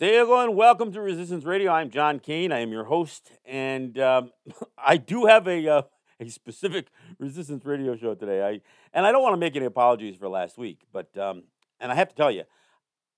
[0.00, 1.70] Say hello and welcome to Resistance Radio.
[1.70, 2.52] I'm John Kane.
[2.52, 4.30] I am your host, and um,
[4.78, 5.82] I do have a uh,
[6.18, 6.86] a specific
[7.18, 8.42] Resistance Radio show today.
[8.42, 8.62] I
[8.94, 11.42] and I don't want to make any apologies for last week, but um,
[11.80, 12.44] and I have to tell you,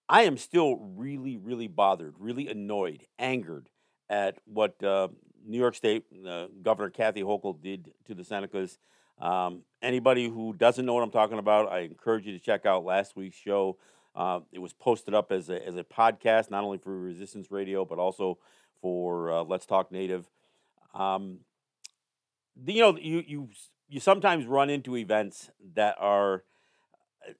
[0.09, 3.69] I am still really, really bothered, really annoyed, angered
[4.11, 5.07] at what uh,
[5.47, 8.79] New York State uh, Governor Kathy Hochul did to the Senecas.
[9.21, 12.85] Um, anybody who doesn't know what I'm talking about, I encourage you to check out
[12.85, 13.79] last week's show.
[14.15, 17.85] Uh, it was posted up as a, as a podcast, not only for Resistance Radio,
[17.85, 18.39] but also
[18.81, 20.29] for uh, Let's Talk Native.
[20.95, 21.39] Um,
[22.67, 23.49] you know, you, you,
[23.89, 26.45] you sometimes run into events that are,
[27.27, 27.33] uh,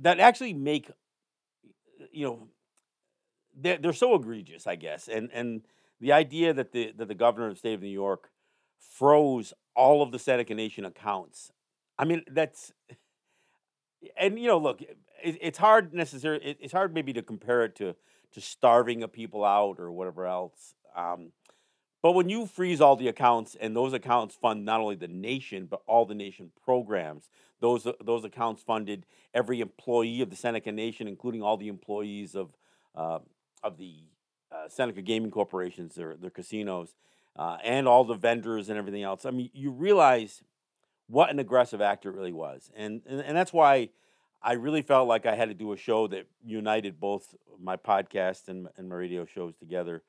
[0.00, 0.90] that actually make,
[2.10, 2.48] you know,
[3.56, 5.06] they're, they're so egregious, I guess.
[5.08, 5.62] And, and
[6.00, 8.30] the idea that the, that the governor of the state of New York
[8.78, 11.52] froze all of the Seneca Nation accounts.
[11.98, 12.72] I mean, that's,
[14.18, 14.82] and you know, look,
[15.22, 16.44] it, it's hard necessarily.
[16.44, 17.94] It, it's hard maybe to compare it to
[18.32, 20.74] to starving a people out or whatever else.
[20.94, 21.32] Um,
[22.02, 25.66] but when you freeze all the accounts and those accounts fund not only the nation
[25.66, 31.08] but all the nation programs, those those accounts funded every employee of the Seneca Nation,
[31.08, 32.50] including all the employees of
[32.94, 33.18] uh,
[33.62, 33.94] of the
[34.52, 36.94] uh, Seneca Gaming Corporations, their their casinos,
[37.34, 39.24] uh, and all the vendors and everything else.
[39.24, 40.42] I mean, you realize
[41.08, 43.88] what an aggressive act it really was, and and, and that's why
[44.42, 48.48] I really felt like I had to do a show that united both my podcast
[48.48, 50.02] and, and my radio shows together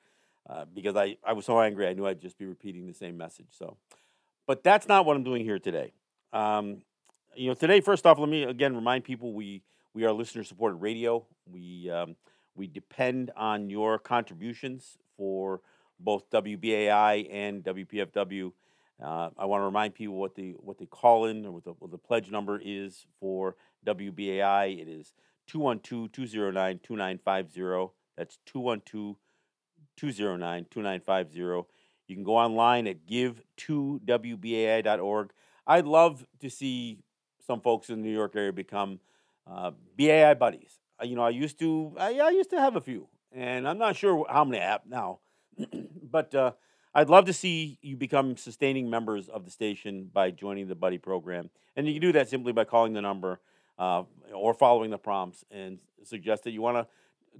[0.50, 3.18] uh, because I, I was so angry I knew I'd just be repeating the same
[3.18, 3.48] message.
[3.52, 3.78] So,
[4.46, 5.94] but that's not what I'm doing here today.
[6.32, 6.84] Um,
[7.36, 9.62] you know, today, first off, let me again remind people we
[9.94, 11.26] we are listener supported radio.
[11.52, 12.16] We um,
[12.56, 15.62] we depend on your contributions for
[16.00, 18.52] both WBAI and WPFW.
[19.04, 21.72] Uh, I want to remind people what the what the call in or what the,
[21.72, 23.56] what the pledge number is for
[23.88, 24.82] WBAI.
[24.82, 25.14] It is
[25.48, 27.94] 212 209 2950.
[28.18, 29.16] That's 212
[29.96, 31.68] 209 2950.
[32.08, 35.32] You can go online at give2wbai.org.
[35.66, 37.00] I'd love to see
[37.46, 39.00] some folks in the New York area become
[39.46, 40.80] uh, BAI buddies.
[41.02, 43.78] Uh, you know, I used to, I, I, used to have a few, and I'm
[43.78, 45.20] not sure how many I have now,
[46.12, 46.54] but uh,
[46.94, 50.98] I'd love to see you become sustaining members of the station by joining the buddy
[50.98, 53.40] program, and you can do that simply by calling the number
[53.78, 56.88] uh, or following the prompts and suggest that you want to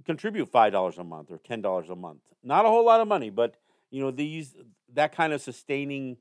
[0.04, 2.20] contribute five dollars a month or ten dollars a month.
[2.42, 3.56] Not a whole lot of money, but
[3.90, 4.54] you know these
[4.94, 6.16] that kind of sustaining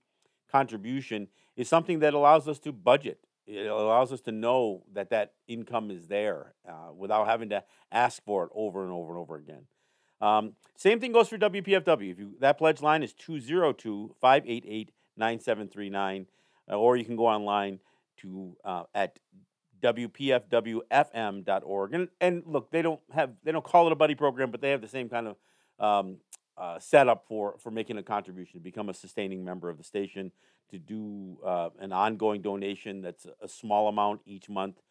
[0.52, 3.20] contribution is something that allows us to budget.
[3.46, 8.22] It allows us to know that that income is there uh, without having to ask
[8.24, 9.64] for it over and over and over again.
[10.20, 12.12] Um, same thing goes for WPFW.
[12.12, 16.28] If you, that pledge line is 202 588 9739,
[16.70, 17.80] uh, or you can go online
[18.18, 19.20] to uh, at
[19.82, 21.94] WPFWFM.org.
[21.94, 24.72] And and look, they don't have they don't call it a buddy program, but they
[24.72, 25.36] have the same kind of
[25.80, 26.18] um,
[26.58, 30.32] uh, setup for for making a contribution to become a sustaining member of the station,
[30.72, 34.82] to do uh, an ongoing donation that's a small amount each month,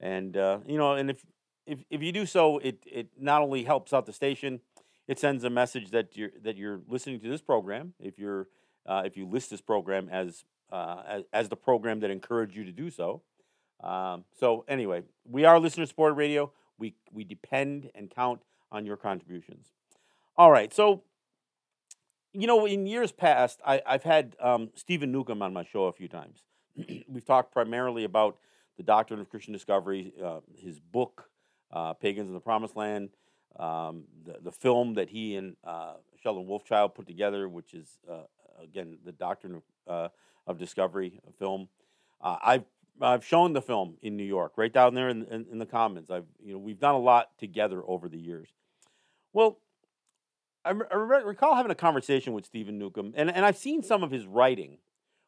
[0.00, 1.24] and uh, you know, and if
[1.66, 4.60] if if you do so, it it not only helps out the station,
[5.08, 7.94] it sends a message that you're that you're listening to this program.
[7.98, 8.48] If you're
[8.86, 12.64] uh, if you list this program as, uh, as as the program that encouraged you
[12.64, 13.22] to do so,
[13.82, 16.52] um, so anyway, we are listener supported radio.
[16.78, 18.40] We we depend and count
[18.72, 19.68] on your contributions.
[20.36, 21.02] All right, so
[22.34, 25.92] you know, in years past, I, have had um, Steven Newcomb on my show a
[25.92, 26.42] few times.
[27.08, 28.38] We've talked primarily about
[28.76, 31.30] the doctrine of Christian discovery, uh, his book,
[31.72, 33.10] uh, Pagans in the Promised Land,
[33.56, 38.24] um, the, the film that he and uh, Sheldon Wolfchild put together, which is, uh,
[38.60, 40.08] again, the doctrine of, uh,
[40.48, 41.68] of discovery film.
[42.20, 42.64] Uh, I've
[43.00, 46.10] I've shown the film in New York, right down there in, in, in, the Commons.
[46.10, 48.48] I've you know we've done a lot together over the years.
[49.32, 49.58] Well,
[50.64, 54.10] I, I recall having a conversation with Steven Newcomb, and, and I've seen some of
[54.10, 54.78] his writing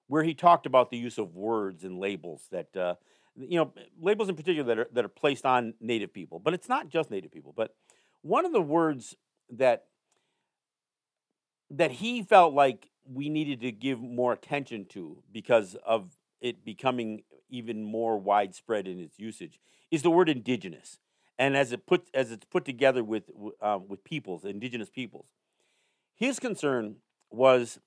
[0.07, 2.95] where he talked about the use of words and labels that uh,
[3.37, 6.69] you know labels in particular that are that are placed on Native people, but it's
[6.69, 7.53] not just Native people.
[7.57, 7.75] But
[8.23, 9.17] one of the words
[9.51, 9.87] that
[11.71, 17.23] that he felt like we needed to give more attention to because of it becoming
[17.49, 19.61] even more widespread in its usage
[19.91, 20.99] is the word indigenous,
[21.39, 23.31] and as it put as it's put together with
[23.61, 25.27] um, with peoples, indigenous peoples.
[26.15, 26.97] His concern
[27.31, 27.79] was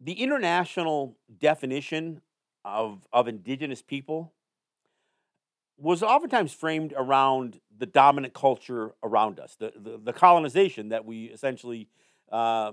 [0.00, 2.20] the international definition
[2.64, 4.32] of of indigenous people
[5.80, 11.24] was oftentimes framed around the dominant culture around us, the the, the colonization that we
[11.24, 11.88] essentially,
[12.30, 12.72] uh,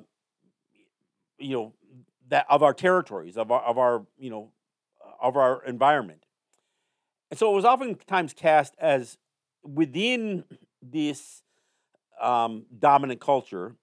[1.37, 1.73] you know,
[2.27, 4.51] that of our territories, of our of our you know
[5.21, 6.23] of our environment.
[7.29, 9.17] And so it was oftentimes cast as
[9.63, 10.43] within
[10.81, 11.43] this
[12.21, 13.75] um, dominant culture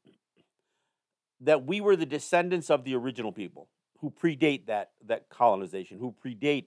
[1.40, 3.68] that we were the descendants of the original people
[4.00, 6.66] who predate that that colonization, who predate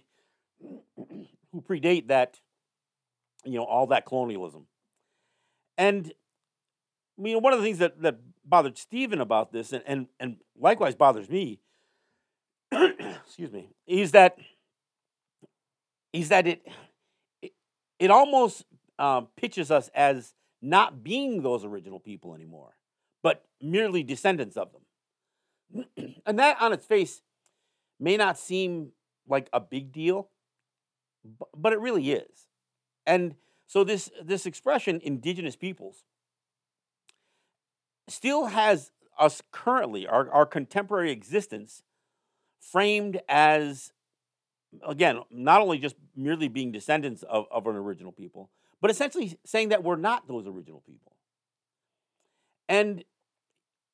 [0.96, 2.40] who predate that
[3.44, 4.68] you know all that colonialism.
[5.78, 6.12] And
[7.18, 10.38] I mean, one of the things that that bothered Steven about this, and and, and
[10.60, 11.60] likewise bothers me,
[12.72, 14.38] excuse me, is that
[16.18, 16.68] is that it
[17.42, 17.54] it,
[18.00, 18.66] it almost
[19.00, 22.76] um, pitches us as not being those original people anymore,
[23.22, 25.86] but merely descendants of them.
[26.26, 27.22] and that on its face
[28.00, 28.92] may not seem
[29.28, 30.30] like a big deal,
[31.56, 32.48] but it really is.
[33.06, 33.36] And
[33.68, 36.04] so this this expression indigenous peoples
[38.08, 41.84] still has us currently our, our contemporary existence
[42.60, 43.92] framed as
[44.86, 48.50] again not only just merely being descendants of, of an original people
[48.82, 51.16] but essentially saying that we're not those original people.
[52.70, 53.04] And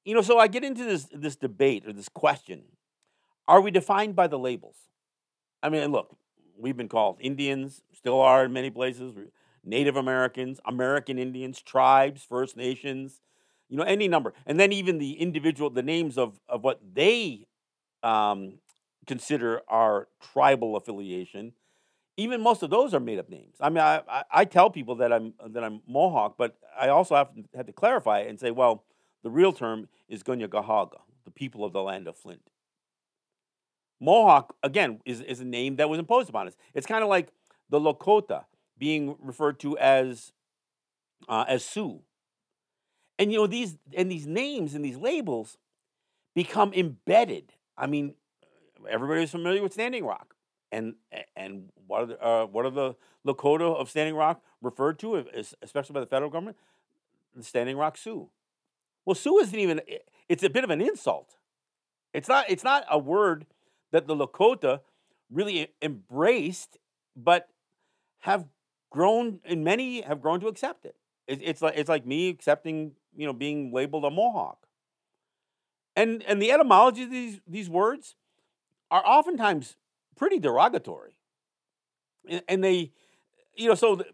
[0.06, 2.64] you know, so I get into this this debate or this question:
[3.48, 4.76] Are we defined by the labels?
[5.62, 6.18] I mean, look,
[6.58, 9.16] we've been called Indians, still are in many places.
[9.66, 13.22] Native Americans, American Indians, tribes, First Nations,
[13.70, 17.48] you know, any number, and then even the individual, the names of of what they
[18.02, 18.56] um,
[19.06, 21.54] consider our tribal affiliation
[22.18, 23.56] even most of those are made up names.
[23.60, 27.30] I mean, I, I, tell people that I'm that I'm Mohawk, but I also have
[27.34, 28.84] to, to clarify and say, well,
[29.24, 32.42] the real term is Kanien'kehá:ka, the people of the land of Flint.
[34.00, 36.56] Mohawk, again, is, is a name that was imposed upon us.
[36.74, 37.30] It's kind of like
[37.70, 38.44] the Lakota
[38.78, 40.34] being referred to as
[41.28, 42.02] uh, as Sioux.
[43.18, 45.58] And you know these and these names and these labels
[46.36, 47.54] become embedded.
[47.78, 48.16] I mean,
[48.90, 50.36] everybody's familiar with Standing Rock
[50.74, 50.96] and
[51.36, 52.96] and what are the, uh, what are the
[53.26, 55.24] Lakota of Standing Rock referred to,
[55.62, 56.58] especially by the federal government?
[57.36, 58.30] The Standing Rock Sioux.
[59.06, 59.82] Well, Sioux isn't even.
[60.28, 61.38] It's a bit of an insult.
[62.14, 62.46] It's not.
[62.50, 63.46] It's not a word
[63.92, 64.80] that the Lakota
[65.32, 66.78] really embraced,
[67.16, 67.50] but
[68.22, 68.48] have
[68.90, 70.96] grown, and many have grown to accept it.
[71.28, 74.58] It's like it's like me accepting, you know, being labeled a Mohawk.
[75.96, 78.16] And and the etymology of these these words
[78.94, 79.76] are oftentimes
[80.16, 81.18] pretty derogatory.
[82.30, 82.92] And, and they,
[83.56, 84.06] you know, so the,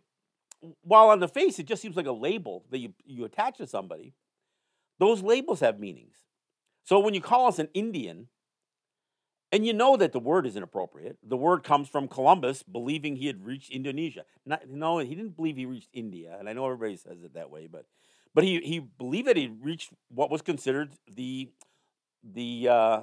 [0.84, 3.68] while on the face it just seems like a label that you, you attach to
[3.68, 4.14] somebody,
[4.98, 6.16] those labels have meanings.
[6.86, 8.30] So when you call us an Indian,
[9.52, 11.18] and you know that the word is inappropriate.
[11.24, 14.24] The word comes from Columbus believing he had reached Indonesia.
[14.46, 17.50] Not, no, he didn't believe he reached India, and I know everybody says it that
[17.50, 17.86] way, but
[18.36, 21.50] but he, he believed that he reached what was considered the
[22.24, 23.02] the uh,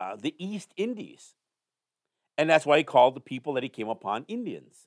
[0.00, 1.34] uh, the East Indies.
[2.36, 4.86] And that's why he called the people that he came upon Indians.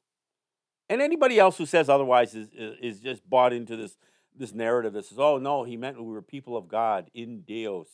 [0.89, 3.97] And anybody else who says otherwise is, is just bought into this,
[4.35, 7.87] this narrative that says, oh, no, he meant we were people of God, in Deus,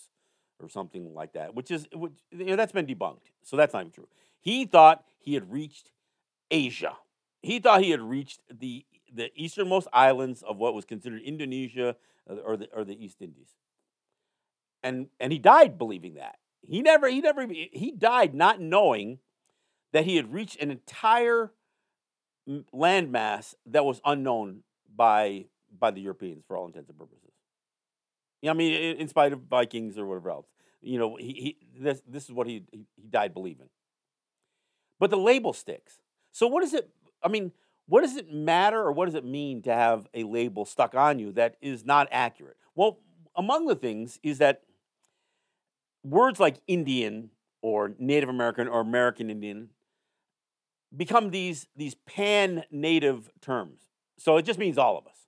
[0.59, 3.31] or something like that, which is, which, you know, that's been debunked.
[3.43, 4.07] So that's not even true.
[4.39, 5.91] He thought he had reached
[6.49, 6.93] Asia.
[7.41, 11.95] He thought he had reached the, the easternmost islands of what was considered Indonesia
[12.29, 13.49] uh, or the, or the East Indies.
[14.83, 16.37] And, and he died believing that.
[16.61, 19.19] He never, he never, he died not knowing
[19.93, 21.53] that he had reached an entire
[22.73, 24.63] landmass that was unknown
[24.93, 25.45] by
[25.77, 27.31] by the Europeans for all intents and purposes.
[28.41, 30.47] Yeah, I mean, in spite of Vikings or whatever else,
[30.81, 33.69] you know, he, he this this is what he he died believing.
[34.99, 35.99] But the label sticks.
[36.31, 36.89] So what does it?
[37.23, 37.51] I mean,
[37.87, 41.19] what does it matter, or what does it mean to have a label stuck on
[41.19, 42.57] you that is not accurate?
[42.75, 42.99] Well,
[43.35, 44.61] among the things is that
[46.09, 49.69] words like Indian or Native American or American Indian
[50.95, 53.81] become these, these pan native terms.
[54.17, 55.27] So it just means all of us.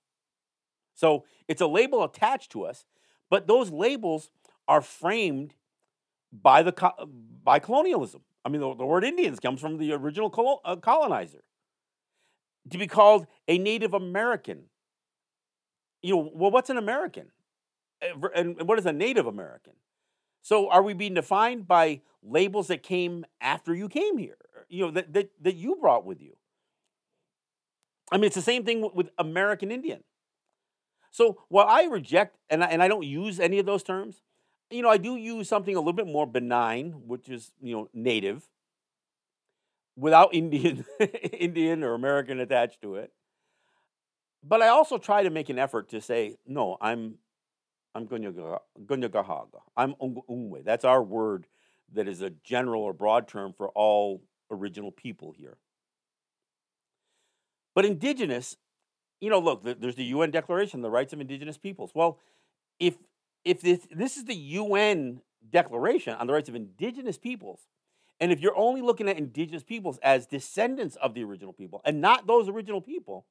[0.95, 2.85] So it's a label attached to us,
[3.29, 4.31] but those labels
[4.67, 5.53] are framed
[6.31, 6.73] by the
[7.43, 8.21] by colonialism.
[8.45, 11.43] I mean, the, the word Indians comes from the original uh, colonizer.
[12.69, 14.65] To be called a Native American,
[16.01, 17.31] you know, well, what's an American,
[18.35, 19.73] and what is a Native American?
[20.41, 24.37] So, are we being defined by labels that came after you came here?
[24.69, 26.35] you know that, that, that you brought with you.
[28.11, 30.03] I mean, it's the same thing with American Indian.
[31.11, 34.21] So while I reject and I, and I don't use any of those terms,
[34.69, 37.89] you know, I do use something a little bit more benign, which is you know
[37.93, 38.47] native,
[39.95, 40.85] without Indian,
[41.33, 43.11] Indian or American attached to it.
[44.41, 47.15] But I also try to make an effort to say, no, I'm,
[47.95, 49.59] I'm Kanien'kehá:ka.
[49.75, 50.63] I'm Ungwe.
[50.63, 51.47] That's our word
[51.93, 55.57] that is a general or broad term for all original people here.
[57.73, 58.57] But indigenous
[59.19, 61.91] you know, look, there's the UN Declaration, the rights of indigenous peoples.
[61.93, 62.19] Well,
[62.79, 62.95] if
[63.43, 67.67] if this this is the UN Declaration on the rights of indigenous peoples,
[68.19, 72.01] and if you're only looking at indigenous peoples as descendants of the original people and
[72.01, 73.25] not those original people,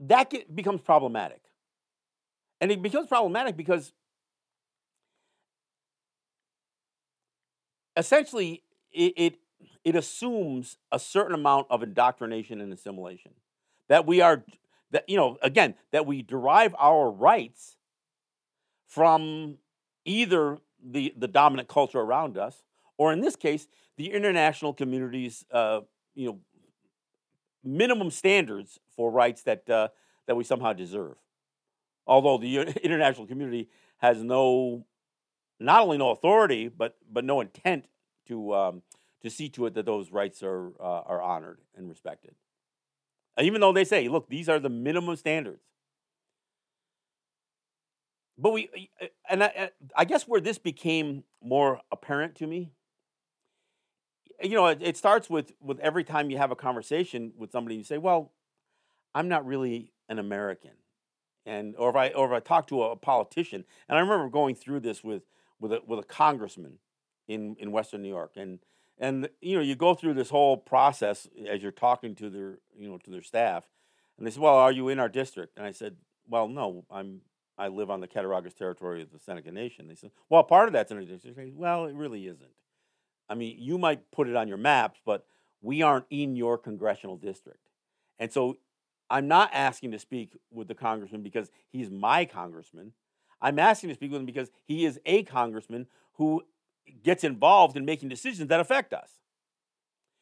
[0.00, 1.42] that get, becomes problematic.
[2.60, 3.92] And it becomes problematic because
[7.96, 8.62] essentially
[8.92, 9.38] it, it,
[9.84, 13.32] it assumes a certain amount of indoctrination and assimilation.
[13.88, 14.44] That we are
[14.90, 17.76] that you know again that we derive our rights
[18.86, 19.58] from
[20.04, 22.62] either the the dominant culture around us
[22.96, 25.80] or in this case the international community's uh,
[26.14, 26.38] you know
[27.64, 29.88] minimum standards for rights that uh,
[30.26, 31.16] that we somehow deserve
[32.08, 34.84] although the international community has no
[35.60, 37.86] not only no authority but but no intent
[38.26, 38.82] to um,
[39.22, 42.34] to see to it that those rights are uh, are honored and respected
[43.40, 45.62] even though they say, look, these are the minimum standards.
[48.36, 48.90] But we,
[49.28, 52.70] and I, I guess where this became more apparent to me,
[54.40, 57.74] you know, it, it starts with with every time you have a conversation with somebody,
[57.74, 58.32] you say, well,
[59.12, 60.70] I'm not really an American,
[61.48, 64.54] and or if I or if I talk to a politician, and I remember going
[64.54, 65.22] through this with
[65.58, 66.78] with a, with a congressman
[67.26, 68.58] in in Western New York, and
[68.98, 72.88] and you know you go through this whole process as you're talking to their you
[72.88, 73.64] know to their staff
[74.16, 75.56] and they said well are you in our district?
[75.56, 75.96] And i said
[76.28, 77.20] well no i'm
[77.56, 79.88] i live on the cattaraugus territory of the seneca nation.
[79.88, 81.36] They said well part of that's in our district.
[81.36, 82.50] Said, well it really isn't.
[83.28, 85.26] I mean you might put it on your maps but
[85.60, 87.68] we aren't in your congressional district.
[88.18, 88.58] And so
[89.10, 92.92] i'm not asking to speak with the congressman because he's my congressman
[93.40, 96.42] i'm asking to speak with him because he is a congressman who
[97.02, 99.10] gets involved in making decisions that affect us.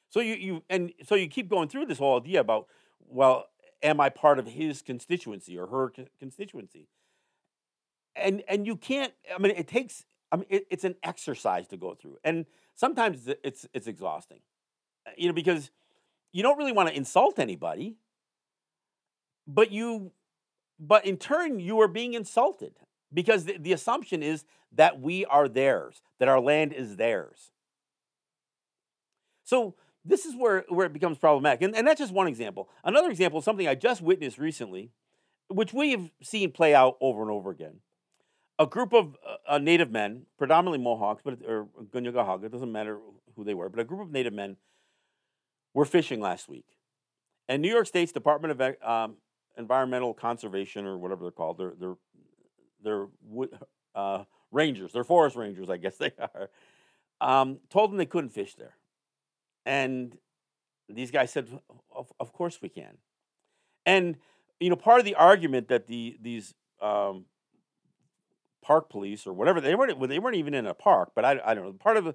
[0.09, 2.69] So you, you and so you keep going through this whole idea about,
[3.01, 3.47] well,
[3.83, 6.89] am I part of his constituency or her constituency?
[8.15, 9.13] And and you can't.
[9.35, 10.05] I mean, it takes.
[10.33, 14.41] I mean, it, it's an exercise to go through, and sometimes it's it's exhausting.
[15.17, 15.71] You know, because
[16.33, 17.97] you don't really want to insult anybody,
[19.47, 20.13] but you,
[20.79, 22.75] but in turn, you are being insulted
[23.13, 27.51] because the, the assumption is that we are theirs, that our land is theirs.
[29.45, 29.75] So
[30.05, 31.63] this is where, where it becomes problematic.
[31.63, 32.69] And, and that's just one example.
[32.85, 34.91] Another example is something I just witnessed recently,
[35.49, 37.81] which we have seen play out over and over again.
[38.59, 42.99] A group of uh, uh native men, predominantly Mohawks, but or Kanien'kehá:ka, it doesn't matter
[43.37, 44.57] who they were, but a group of native men
[45.75, 46.65] were fishing last week.
[47.49, 49.17] And New York State's Department of um,
[49.57, 51.97] Environmental Conservation, or whatever they're called, they're, they're
[52.83, 53.07] they're
[53.95, 56.51] uh, rangers, they're forest rangers, I guess they are,
[57.21, 58.77] um, told them they couldn't fish there.
[59.65, 60.17] And
[60.89, 61.49] these guys said,
[61.95, 62.99] of, of course we can.
[63.85, 64.17] And,
[64.61, 67.25] you know, part of the argument that the these um,
[68.63, 71.55] park police or whatever, they weren't, they weren't even in a park, but I, I
[71.55, 71.73] don't know.
[71.73, 72.15] Part of the,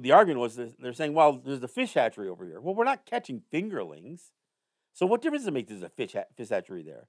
[0.00, 2.60] the argument was they're saying, well, there's a fish hatchery over here.
[2.60, 4.32] Well, we're not catching fingerlings.
[4.96, 7.06] So what difference does it make there's a fish, fish hatchery there?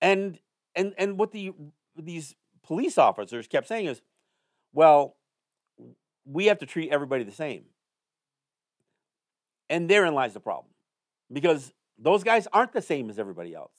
[0.00, 0.38] And,
[0.74, 1.52] and, and what the
[1.94, 4.00] these police officers kept saying is,
[4.72, 5.16] well,
[6.24, 7.64] we have to treat everybody the same.
[9.68, 10.72] And therein lies the problem.
[11.30, 13.74] Because those guys aren't the same as everybody else.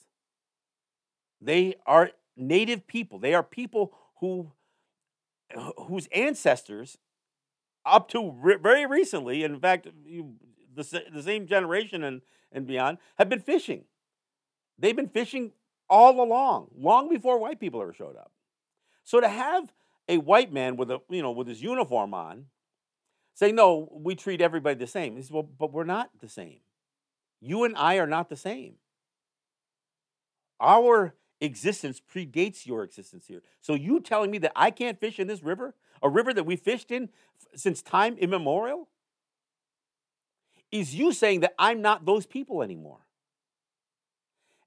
[1.42, 3.18] They are native people.
[3.18, 4.52] They are people who
[5.88, 7.00] whose ancestors
[7.84, 9.88] up to re- very recently, in fact,
[10.76, 13.86] the, the same generation and, and beyond, have been fishing.
[14.78, 15.52] They've been fishing
[15.90, 18.32] all along, long before white people ever showed up.
[19.04, 19.74] So to have
[20.08, 22.46] a white man with a you know with his uniform on
[23.34, 25.16] say no, we treat everybody the same.
[25.16, 26.60] He says, well, but we're not the same.
[27.42, 28.76] You and I are not the same.
[30.60, 33.42] Our existence predates your existence here.
[33.60, 36.56] So you telling me that I can't fish in this river, a river that we
[36.56, 37.10] fished in
[37.56, 38.88] since time immemorial,
[40.74, 43.06] is you saying that I'm not those people anymore.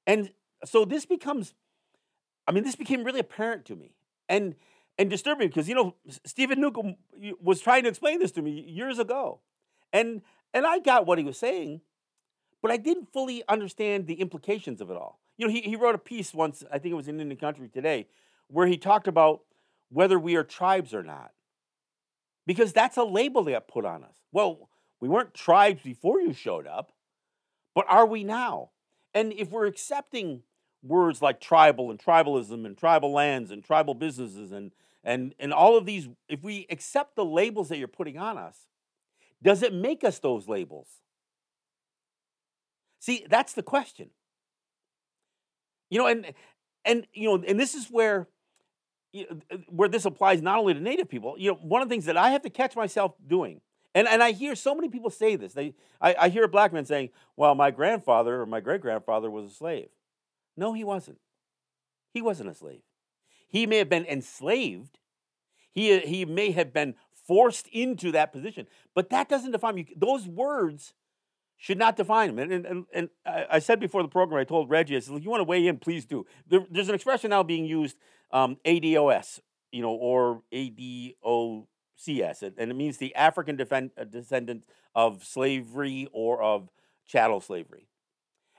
[0.07, 0.31] And
[0.65, 1.53] so this becomes,
[2.47, 3.97] I mean, this became really apparent to me
[4.29, 4.55] and
[4.99, 5.95] and disturbing because you know
[6.25, 9.41] Steven Newcomb um, was trying to explain this to me years ago,
[9.93, 10.23] and
[10.55, 11.81] and I got what he was saying,
[12.63, 15.21] but I didn't fully understand the implications of it all.
[15.37, 17.69] You know, he, he wrote a piece once, I think it was in Indian Country
[17.69, 18.07] Today,
[18.47, 19.43] where he talked about
[19.91, 21.33] whether we are tribes or not.
[22.47, 24.15] Because that's a label they got put on us.
[24.33, 26.93] Well, we weren't tribes before you showed up,
[27.75, 28.71] but are we now?
[29.15, 30.43] And if we're accepting
[30.83, 34.73] words like tribal and tribalism and tribal lands and tribal businesses and
[35.05, 38.67] and and all of these if we accept the labels that you're putting on us
[39.43, 40.89] does it make us those labels
[43.01, 44.11] see that's the question
[45.91, 46.33] You know, and
[46.85, 48.29] and you know, and this is where
[49.17, 51.37] uh, where this applies not only to Native people.
[51.39, 53.61] You know, one of the things that I have to catch myself doing,
[53.97, 55.55] and and I hear so many people say this.
[55.55, 59.31] They, I, I hear a black man saying, "Well, my grandfather or my great grandfather
[59.31, 59.89] was a slave."
[60.55, 61.19] No, he wasn't.
[62.13, 62.83] He wasn't a slave.
[63.49, 64.99] He may have been enslaved.
[65.73, 66.95] He he may have been
[67.27, 69.87] forced into that position, but that doesn't define you.
[69.97, 70.93] Those words
[71.57, 72.39] should not define him.
[72.39, 75.31] And, and, and, and I said before the program, I told Reggie, I said, you
[75.31, 76.27] want to weigh in, please do.
[76.47, 77.97] There, there's an expression now being used,
[78.31, 79.41] um, ADOS,
[79.73, 80.43] you know, or
[81.97, 86.71] ADOCS, and it means the African defend, uh, descendant of slavery or of
[87.07, 87.87] chattel slavery.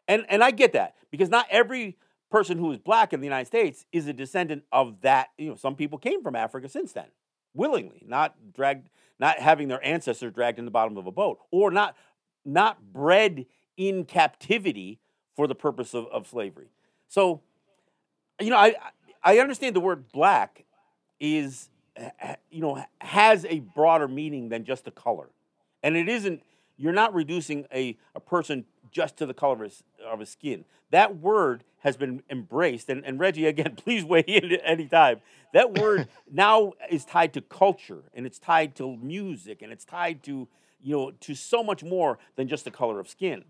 [0.08, 1.98] And, and I get that because not every
[2.30, 5.30] person who is black in the United States is a descendant of that.
[5.38, 7.08] You know, some people came from Africa since then,
[7.54, 8.90] willingly, not dragged,
[9.20, 11.96] not having their ancestors dragged in the bottom of a boat, or not
[12.46, 15.00] not bred in captivity
[15.36, 16.70] for the purpose of, of slavery.
[17.08, 17.42] So,
[18.40, 18.76] you know, I
[19.24, 20.66] I understand the word black
[21.20, 21.70] is
[22.52, 25.30] you know has a broader meaning than just the color,
[25.84, 26.44] and it isn't.
[26.80, 30.64] You're not reducing a, a person just to the color of his, of his skin.
[30.92, 35.22] That word has been embraced, and, and Reggie, again, please weigh in at any time.
[35.54, 40.22] That word now is tied to culture, and it's tied to music, and it's tied
[40.24, 40.48] to
[40.82, 43.44] you know, to so much more than just the color of skin.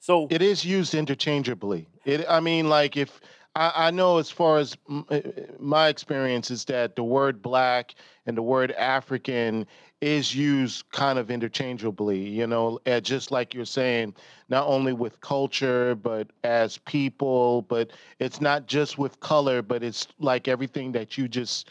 [0.00, 1.86] So it is used interchangeably.
[2.04, 3.20] It, I mean, like if
[3.54, 4.76] I, I know as far as
[5.10, 5.20] uh,
[5.58, 7.94] my experience is that the word black
[8.26, 9.66] and the word African
[10.00, 14.14] is used kind of interchangeably, you know, just like you're saying,
[14.48, 20.08] not only with culture, but as people, but it's not just with color, but it's
[20.18, 21.70] like everything that you just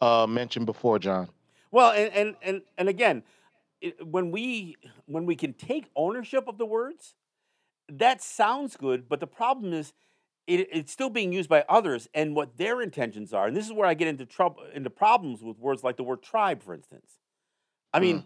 [0.00, 1.28] uh, mentioned before, John.
[1.70, 3.22] Well, and, and, and, and again,
[3.80, 7.14] it, when we when we can take ownership of the words,
[7.88, 9.08] that sounds good.
[9.08, 9.92] But the problem is,
[10.46, 13.46] it, it's still being used by others and what their intentions are.
[13.46, 16.22] And this is where I get into trouble, into problems with words like the word
[16.22, 17.18] tribe, for instance.
[17.92, 18.24] I mean,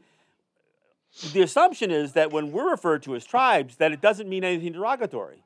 [1.23, 1.33] mm.
[1.33, 4.73] the assumption is that when we're referred to as tribes, that it doesn't mean anything
[4.73, 5.45] derogatory.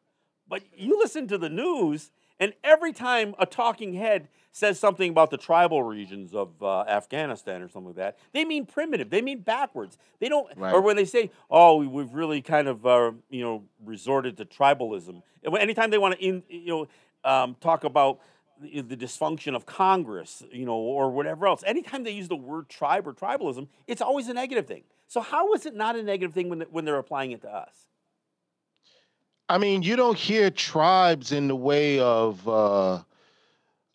[0.49, 2.11] But you listen to the news,
[2.41, 7.61] and every time a talking head says something about the tribal regions of uh, Afghanistan
[7.61, 9.11] or something like that, they mean primitive.
[9.11, 9.99] They mean backwards.
[10.21, 10.47] They don't.
[10.57, 10.73] Right.
[10.73, 15.23] Or when they say, "Oh, we've really kind of uh, you know resorted to tribalism,"
[15.59, 16.89] anytime they want to in, you know
[17.25, 18.21] um, talk about
[18.61, 22.69] the, the dysfunction of Congress, you know, or whatever else, anytime they use the word
[22.69, 24.85] tribe or tribalism, it's always a negative thing.
[25.09, 27.87] So how is it not a negative thing when when they're applying it to us?
[29.49, 32.49] I mean, you don't hear tribes in the way of.
[32.49, 33.03] Uh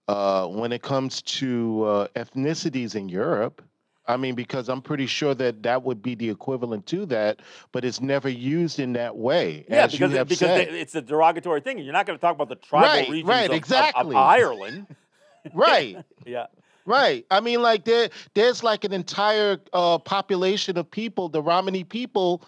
[0.09, 3.61] uh, when it comes to uh, ethnicities in Europe.
[4.07, 7.85] I mean, because I'm pretty sure that that would be the equivalent to that, but
[7.85, 9.65] it's never used in that way.
[9.69, 11.77] Yeah, because, it, because they, it's a derogatory thing.
[11.77, 14.01] You're not going to talk about the tribal right, regions right, of, exactly.
[14.01, 14.87] of, of Ireland.
[15.53, 16.03] right.
[16.25, 16.47] yeah.
[16.87, 17.23] Right.
[17.29, 22.41] I mean, like there, there's like an entire uh, population of people, the Romani people,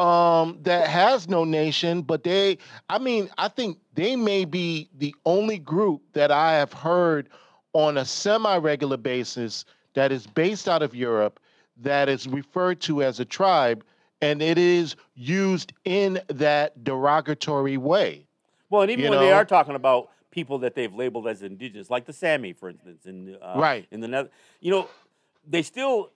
[0.00, 2.56] um, that has no nation, but they,
[2.88, 7.28] I mean, I think they may be the only group that I have heard
[7.74, 11.38] on a semi regular basis that is based out of Europe
[11.76, 13.84] that is referred to as a tribe,
[14.22, 18.26] and it is used in that derogatory way.
[18.70, 19.20] Well, and even when know?
[19.20, 23.04] they are talking about people that they've labeled as indigenous, like the Sami, for instance,
[23.04, 24.88] in uh, right in the Nether, you know,
[25.46, 26.10] they still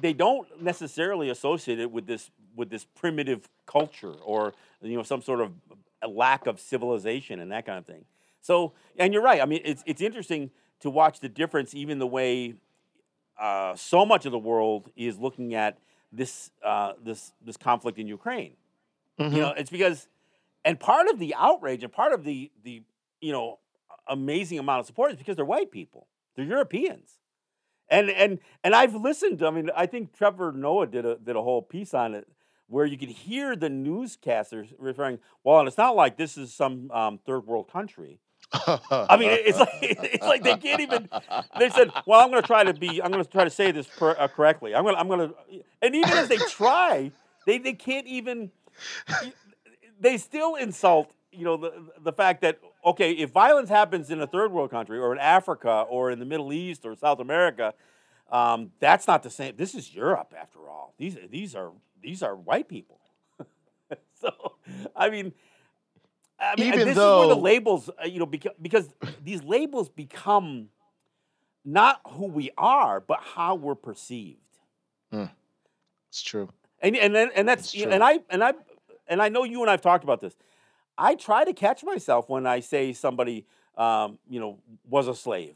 [0.00, 5.22] they don't necessarily associate it with this with this primitive culture or you know some
[5.22, 5.52] sort of
[6.08, 8.04] lack of civilization and that kind of thing.
[8.40, 9.40] So, and you're right.
[9.40, 12.54] I mean, it's it's interesting to watch the difference, even the way
[13.40, 15.78] uh, so much of the world is looking at
[16.10, 18.54] this uh, this this conflict in Ukraine.
[19.18, 19.34] Mm-hmm.
[19.34, 20.08] You know, it's because,
[20.64, 22.82] and part of the outrage and part of the the
[23.20, 23.58] you know
[24.08, 27.18] amazing amount of support is because they're white people, they're Europeans,
[27.88, 29.42] and and and I've listened.
[29.42, 32.26] I mean, I think Trevor Noah did a did a whole piece on it
[32.72, 36.90] where you could hear the newscasters referring, well, and it's not like this is some
[36.90, 38.18] um, third world country.
[38.50, 41.08] I mean, it's like it's like they can't even.
[41.58, 43.02] They said, "Well, I'm going to try to be.
[43.02, 44.74] I'm going to try to say this per, uh, correctly.
[44.74, 44.96] I'm going.
[44.96, 45.34] I'm going to."
[45.82, 47.12] And even as they try,
[47.46, 48.50] they they can't even.
[50.00, 54.26] They still insult, you know, the the fact that okay, if violence happens in a
[54.26, 57.74] third world country or in Africa or in the Middle East or South America,
[58.30, 59.54] um, that's not the same.
[59.56, 60.94] This is Europe, after all.
[60.98, 61.70] These these are
[62.02, 63.00] these are white people.
[64.20, 64.30] so,
[64.94, 65.32] I mean,
[66.42, 68.88] I mean, Even this though, is where the labels, uh, you know, because, because
[69.22, 70.68] these labels become
[71.64, 74.40] not who we are, but how we're perceived.
[75.12, 75.30] Mm,
[76.08, 76.48] it's true.
[76.80, 78.54] And and then and that's you know, and I and I
[79.06, 80.34] and I know you and I've talked about this.
[80.98, 85.54] I try to catch myself when I say somebody, um, you know, was a slave,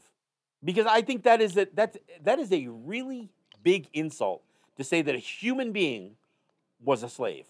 [0.63, 3.29] because I think that is a, that that is a really
[3.61, 4.41] big insult
[4.77, 6.15] to say that a human being
[6.83, 7.45] was a slave,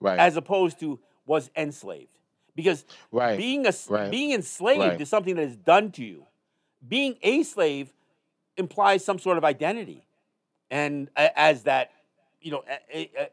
[0.00, 0.18] Right.
[0.18, 2.12] as opposed to was enslaved.
[2.54, 3.36] Because right.
[3.36, 4.10] being a Right.
[4.10, 5.00] being enslaved Right.
[5.00, 6.26] is something that is done to you.
[6.86, 7.92] Being a slave
[8.56, 10.06] implies some sort of identity,
[10.70, 11.90] and as that,
[12.40, 12.64] you know,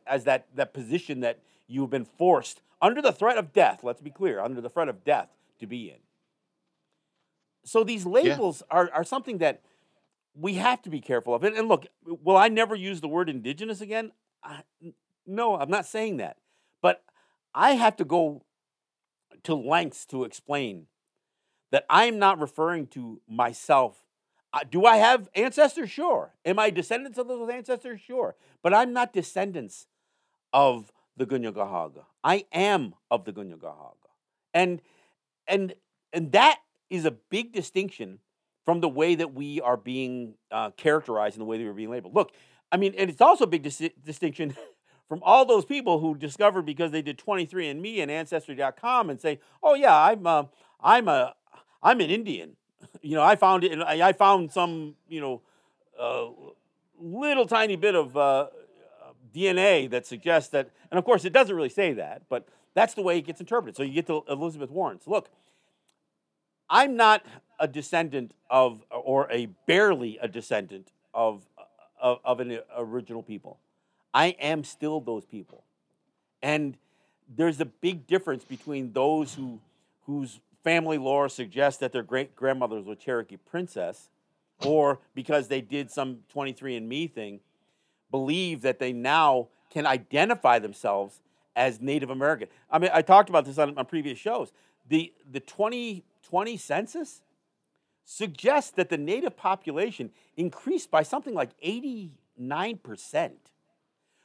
[0.05, 3.83] as that that position that you've been forced under the threat of death.
[3.83, 5.99] Let's be clear, under the threat of death to be in.
[7.63, 9.61] So these labels are are something that
[10.35, 11.43] we have to be careful of.
[11.43, 14.11] And, and look, will I never use the word indigenous again?
[14.43, 14.63] I,
[15.25, 16.37] no, I'm not saying that.
[16.81, 17.03] But
[17.53, 18.43] I have to go
[19.43, 20.87] to lengths to explain
[21.71, 24.05] that I'm not referring to myself.
[24.53, 25.89] Uh, do I have ancestors?
[25.89, 26.33] Sure.
[26.45, 27.99] Am I descendants of those ancestors?
[27.99, 28.35] Sure.
[28.61, 29.87] But I'm not descendants
[30.53, 32.05] of the Kanien'kehá:ka.
[32.23, 34.09] I am of the Kanien'kehá:ka.
[34.53, 34.81] And
[35.47, 35.73] and
[36.11, 36.59] and that
[36.89, 38.19] is a big distinction
[38.65, 41.89] from the way that we are being uh, characterized and the way that we're being
[41.89, 42.13] labeled.
[42.15, 42.31] Look,
[42.71, 44.55] I mean, and it's also a big dis- distinction
[45.07, 49.75] from all those people who discovered because they did 23andMe and Ancestry.com and say, "Oh
[49.75, 50.45] yeah, I'm uh,
[50.81, 51.35] I'm a
[51.81, 52.55] I'm an Indian."
[53.01, 53.79] You know, I found it.
[53.81, 55.41] I found some you know
[55.99, 56.27] uh,
[56.99, 58.47] little tiny bit of uh,
[59.33, 63.01] DNA that suggests that, and of course, it doesn't really say that, but that's the
[63.01, 63.75] way it gets interpreted.
[63.75, 64.99] So you get to Elizabeth Warren.
[65.01, 65.29] So look,
[66.69, 67.25] I'm not
[67.59, 71.45] a descendant of, or a barely a descendant of,
[72.01, 73.59] of, of an original people.
[74.13, 75.63] I am still those people.
[76.41, 76.77] And
[77.35, 79.59] there's a big difference between those who,
[80.05, 84.09] whose family lore suggests that their great grandmothers were Cherokee princess,
[84.65, 87.39] or because they did some 23andMe thing,
[88.11, 91.19] believe that they now can identify themselves
[91.55, 92.47] as Native American.
[92.69, 94.51] I mean, I talked about this on, previous shows.
[94.87, 97.21] The, the 2020 census
[98.05, 102.11] suggests that the Native population increased by something like 89%,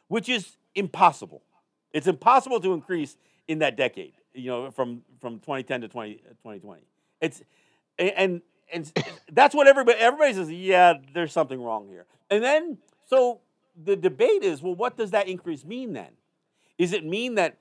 [0.09, 1.43] which is impossible.
[1.93, 3.17] It's impossible to increase
[3.47, 6.83] in that decade, you know, from, from 2010 to 20, 2020.
[7.21, 7.43] It's,
[7.99, 8.43] and,
[8.73, 8.93] and
[9.33, 12.07] that's what everybody, everybody says, yeah, there's something wrong here.
[12.31, 13.41] And then, so
[13.83, 16.11] the debate is, well, what does that increase mean then?
[16.77, 17.57] Is it mean that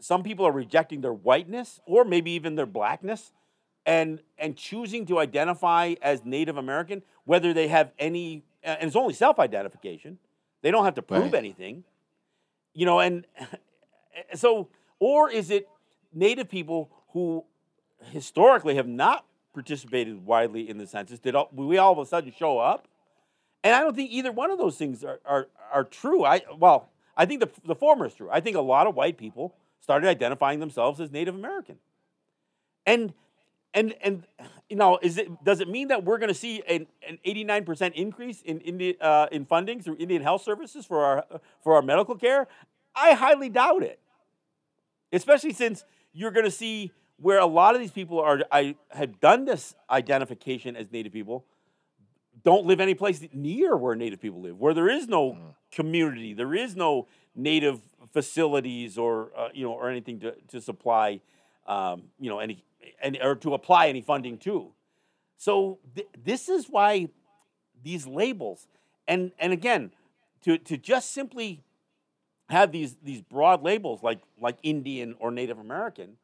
[0.00, 3.32] some people are rejecting their whiteness or maybe even their blackness
[3.86, 9.14] and and choosing to identify as Native American, whether they have any and it's only
[9.14, 10.18] self-identification.
[10.64, 11.34] They don't have to prove Right.
[11.34, 11.84] anything.
[12.72, 13.26] You know, and
[14.34, 15.68] so or is it
[16.14, 17.44] Native people who
[18.10, 21.18] historically have not participated widely in the census?
[21.18, 22.88] Did all, we all of a sudden show up?
[23.62, 26.24] And I don't think either one of those things are, are, are true.
[26.24, 28.30] I well, I think the, the former is true.
[28.32, 31.76] I think a lot of white people started identifying themselves as Native American.
[32.86, 33.12] And
[33.74, 34.26] and and
[34.68, 37.92] you know, is it does it mean that we're going to see an, an 89%
[37.94, 41.24] increase in Indi- uh, in funding through Indian Health Services for our
[41.62, 42.48] for our medical care?
[42.94, 44.00] I highly doubt it.
[45.12, 49.20] Especially since you're going to see where a lot of these people are I have
[49.20, 51.44] done this identification as Native people
[52.42, 55.38] don't live any place near where Native people live, where there is no
[55.70, 57.80] community, there is no Native
[58.12, 61.20] facilities or uh, you know or anything to, to supply
[61.66, 62.62] um, you know any
[63.04, 64.72] and or to apply any funding to.
[65.36, 67.10] So th- this is why
[67.84, 68.66] these labels
[69.06, 69.92] and and again
[70.42, 71.62] to to just simply
[72.48, 76.16] have these these broad labels like like Indian or Native American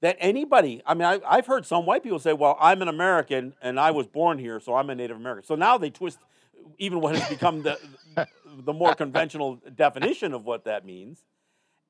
[0.00, 3.54] that anybody i mean I, i've heard some white people say well i'm an american
[3.60, 6.18] and i was born here so i'm a native american so now they twist
[6.78, 7.78] even what has become the
[8.64, 11.24] the more conventional definition of what that means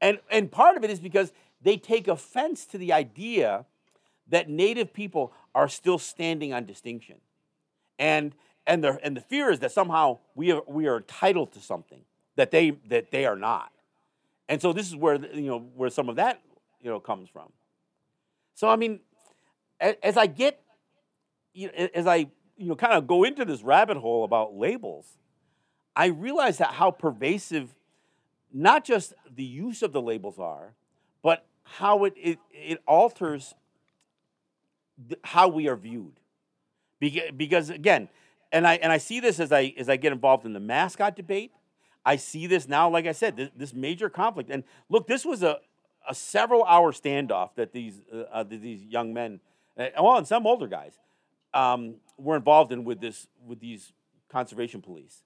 [0.01, 3.67] and and part of it is because they take offense to the idea
[4.29, 7.17] that native people are still standing on distinction.
[7.99, 8.35] And
[8.67, 12.03] and the and the fear is that somehow we are we are entitled to something
[12.37, 13.73] that they that they are not.
[14.49, 16.41] And so this is where you know where some of that
[16.81, 17.53] you know comes from.
[18.55, 19.01] So I mean,
[19.81, 20.61] as I get,
[21.53, 25.07] you know, as I you know kind of go into this rabbit hole about labels,
[25.97, 27.75] I realize that how pervasive,
[28.53, 30.75] not just the use of the labels are,
[31.23, 33.55] but how it it, it alters
[35.09, 36.19] th- how we are viewed.
[37.01, 38.09] Because, because again,
[38.53, 41.17] and I and I see this as I as I get involved in the mascot
[41.17, 41.53] debate.
[42.05, 44.51] I see this now, like I said, this, this major conflict.
[44.51, 45.59] And look, this was a,
[46.09, 49.41] a several hour standoff that these uh, uh, these young men,
[49.79, 50.99] uh, well, and some older guys,
[51.53, 53.93] um, were involved in with this with these
[54.31, 55.23] conservation police.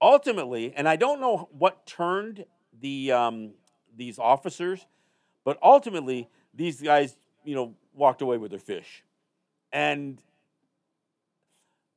[0.00, 2.44] Ultimately, and I don't know what turned
[2.80, 3.52] the um,
[3.96, 4.86] these officers,
[5.44, 9.02] but ultimately these guys, you know, walked away with their fish,
[9.72, 10.20] and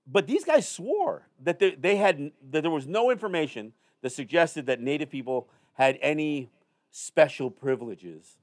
[0.05, 4.67] but these guys swore that they, they had that there was no information that suggested
[4.67, 6.49] that Native people had any
[6.91, 8.37] special privileges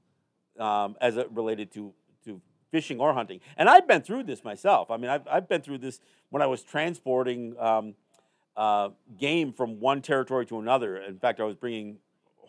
[0.58, 1.92] um, as it related to
[2.24, 2.40] to
[2.70, 3.40] fishing or hunting.
[3.56, 4.90] And I've been through this myself.
[4.90, 7.94] I mean, I've, I've been through this when I was transporting um,
[8.56, 10.96] uh, game from one territory to another.
[10.96, 11.98] In fact, I was bringing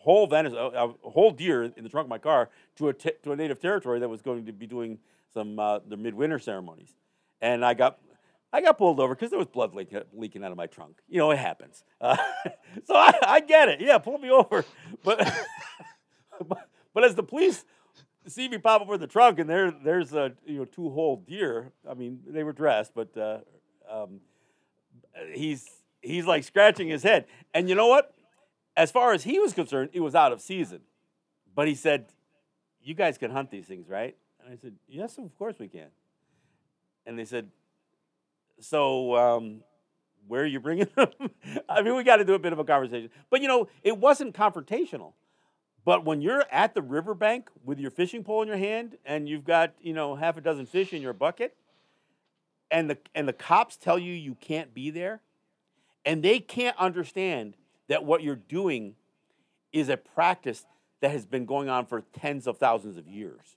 [0.06, 3.36] whole venison, a, whole deer in the trunk of my car to a to a
[3.36, 4.98] native territory that was going to be doing
[5.34, 6.94] some uh, the midwinter ceremonies,
[7.42, 7.98] and I got
[8.52, 11.00] I got pulled over because there was blood leak, leaking out of my trunk.
[11.08, 11.84] You know, it happens.
[12.00, 12.16] Uh,
[12.84, 13.80] so I, I, get it.
[13.80, 14.64] Yeah, pull me over.
[15.02, 15.18] But,
[16.46, 17.64] but, but as the police
[18.28, 21.72] see me pop over the trunk and there there's a you know two whole deer.
[21.88, 23.38] I mean, they were dressed, but uh,
[23.90, 24.20] um,
[25.32, 25.66] he's
[26.00, 27.26] he's like scratching his head.
[27.54, 28.14] And you know what?
[28.76, 30.82] As far as he was concerned, it was out of season.
[31.54, 32.12] But he said,
[32.82, 35.88] "You guys can hunt these things, right?" And I said, "Yes, of course we can."
[37.06, 37.50] And they said,
[38.60, 39.62] "So." Um,
[40.28, 41.08] where are you bringing them?
[41.68, 43.10] I mean, we got to do a bit of a conversation.
[43.30, 45.12] But you know, it wasn't confrontational.
[45.84, 49.44] But when you're at the riverbank with your fishing pole in your hand and you've
[49.44, 51.54] got, you know, half a dozen fish in your bucket,
[52.70, 55.20] and the and the cops tell you you can't be there,
[56.04, 57.56] and they can't understand
[57.88, 58.94] that what you're doing
[59.72, 60.64] is a practice
[61.00, 63.56] that has been going on for tens of thousands of years.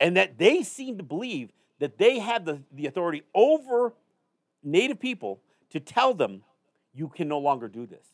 [0.00, 3.94] And that they seem to believe that they have the, the authority over
[4.62, 6.42] native people to tell them
[6.94, 8.06] you can no longer do this.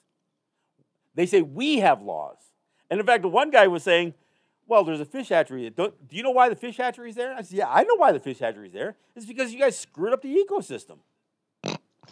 [1.15, 2.39] They say we have laws.
[2.91, 4.15] And in fact, one guy was saying,
[4.67, 5.69] well, there's a fish hatchery.
[5.71, 7.35] do you know why the fish hatchery is there?
[7.35, 8.97] I said, yeah, I know why the fish hatchery is there.
[9.15, 10.99] It's because you guys screwed up the ecosystem.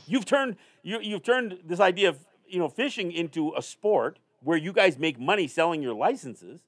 [0.07, 2.19] You've turned you, you've turned this idea of
[2.51, 6.61] you know fishing into a sport where you guys make money selling your licenses,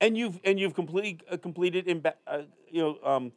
[0.00, 3.32] and you've and you've completely uh, completed imba- uh, you know um,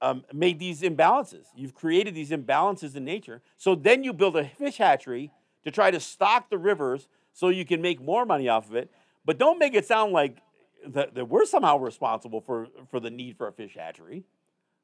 [0.00, 1.46] um, made these imbalances.
[1.56, 3.42] You've created these imbalances in nature.
[3.56, 5.32] So then you build a fish hatchery
[5.64, 8.90] to try to stock the rivers so you can make more money off of it.
[9.24, 10.38] But don't make it sound like
[10.86, 14.24] that, that we're somehow responsible for, for the need for a fish hatchery.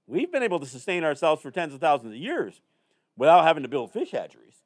[0.06, 2.60] We've been able to sustain ourselves for tens of thousands of years
[3.16, 4.63] without having to build fish hatcheries.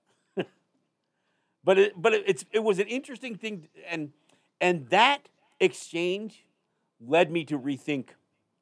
[1.68, 4.10] But it, but it, it's, it was an interesting thing, and,
[4.58, 5.28] and that
[5.60, 6.46] exchange
[6.98, 8.06] led me to rethink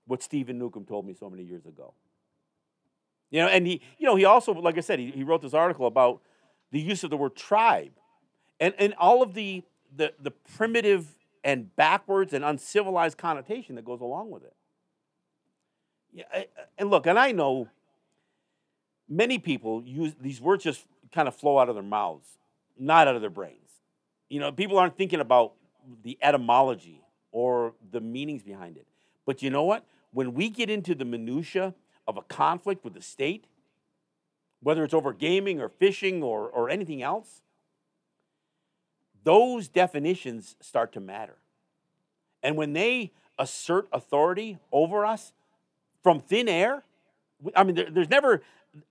[0.08, 1.94] what Steven Newcomb told me so many years ago.
[3.30, 5.54] You know, and he, you know, he also, like I said, he, he wrote this
[5.54, 6.20] article about
[6.72, 7.92] the use of the word tribe,
[8.58, 9.62] and and all of the
[9.94, 11.06] the, the primitive
[11.44, 14.54] and backwards and uncivilized connotation that goes along with it.
[16.12, 16.42] Yeah,
[16.76, 17.68] and look, and I know
[19.08, 22.26] many people use these words just kind of flow out of their mouths,
[22.78, 23.70] not out of their brains.
[24.28, 25.52] You know, people aren't thinking about
[26.02, 28.86] the etymology or the meanings behind it.
[29.24, 29.84] But you know what?
[30.12, 31.74] When we get into the minutia
[32.08, 33.46] of a conflict with the state,
[34.60, 37.42] whether it's over gaming or fishing or, or anything else,
[39.24, 41.36] those definitions start to matter.
[42.42, 45.32] And when they assert authority over us
[46.02, 46.84] from thin air,
[47.54, 48.42] I mean, there, there's never,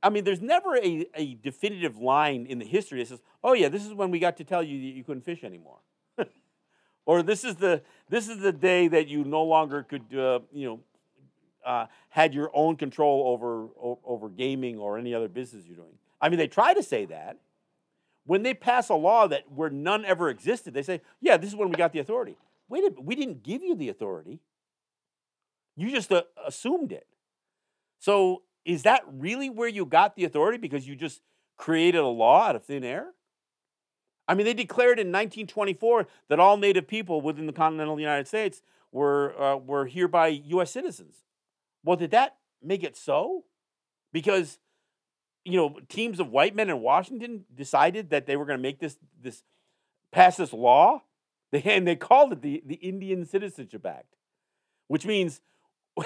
[0.01, 3.69] I mean, there's never a, a definitive line in the history that says, "Oh yeah,
[3.69, 5.79] this is when we got to tell you that you couldn't fish anymore,"
[7.05, 10.67] or "This is the this is the day that you no longer could, uh, you
[10.67, 10.79] know,
[11.65, 13.67] uh, had your own control over
[14.03, 17.37] over gaming or any other business you're doing." I mean, they try to say that,
[18.25, 21.55] when they pass a law that where none ever existed, they say, yeah, this is
[21.55, 22.35] when we got the authority.
[22.67, 24.39] Wait a minute, we didn't give you the authority.
[25.75, 27.05] You just uh, assumed it.
[27.99, 31.21] So is that really where you got the authority because you just
[31.57, 33.11] created a law out of thin air?
[34.27, 38.63] I mean, they declared in 1924 that all Native people within the continental United States
[38.91, 40.71] were, uh, were hereby U.S.
[40.71, 41.17] citizens.
[41.83, 43.43] Well, did that make it so?
[44.11, 44.57] Because
[45.45, 48.79] you know, teams of white men in Washington decided that they were going to make
[48.79, 49.43] this this
[50.11, 51.03] pass this law,
[51.53, 54.15] and they called it the, the Indian Citizenship Act,
[54.87, 55.39] which means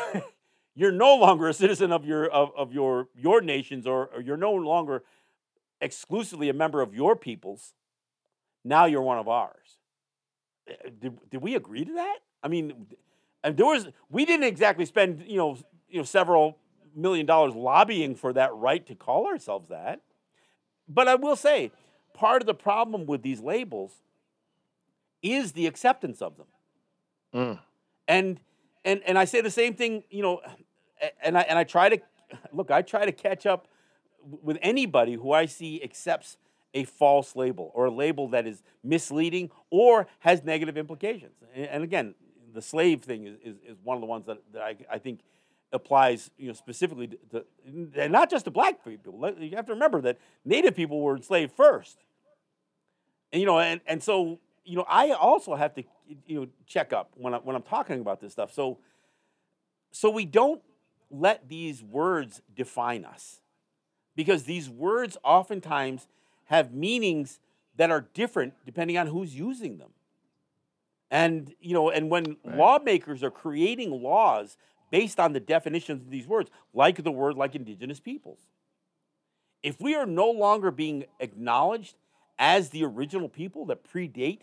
[0.79, 4.37] you're no longer a citizen of your of, of your your nations, or, or you're
[4.37, 5.03] no longer
[5.81, 7.73] exclusively a member of your peoples.
[8.63, 9.77] Now you're one of ours.
[10.69, 12.19] Eh, did, did we agree to that?
[12.41, 12.87] I mean,
[13.43, 15.57] and there was we didn't exactly spend you know
[15.89, 16.57] you know several
[16.95, 19.99] million dollars lobbying for that right to call ourselves that.
[20.87, 21.73] But I will say,
[22.13, 23.91] part of the problem with these labels
[25.21, 26.47] is the acceptance of them.
[27.35, 27.59] Mm.
[28.07, 28.39] And
[28.85, 30.41] and and I say the same thing, you know,
[31.21, 31.99] and I and I try to
[32.51, 33.67] look, I try to catch up
[34.41, 36.37] with anybody who I see accepts
[36.73, 41.33] a false label or a label that is misleading or has negative implications.
[41.55, 42.13] And again,
[42.53, 45.21] the slave thing is, is, is one of the ones that, that I, I think
[45.71, 47.45] applies you know specifically to,
[47.93, 49.33] to not just to black people.
[49.39, 51.97] You have to remember that Native people were enslaved first,
[53.31, 55.83] and you know, and, and so you know, I also have to
[56.27, 58.51] you know check up when I, when I'm talking about this stuff.
[58.53, 58.79] So
[59.91, 60.61] so we don't
[61.11, 63.41] let these words define us,
[64.15, 66.07] because these words oftentimes
[66.45, 67.39] have meanings
[67.75, 69.91] that are different depending on who's using them.
[71.11, 72.57] And you know, and when right.
[72.57, 74.57] lawmakers are creating laws
[74.91, 78.39] based on the definitions of these words, like the word like indigenous peoples.
[79.61, 81.95] If we are no longer being acknowledged
[82.37, 84.41] as the original people that predate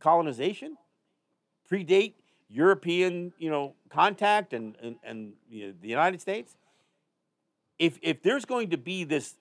[0.00, 0.76] colonization,
[1.70, 2.14] predate
[2.48, 6.56] European, you know, contact and and, and you know, the United States,
[7.78, 9.34] if if there's going to be this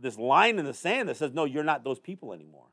[0.00, 2.66] this line in the sand that says no, you're not those people anymore.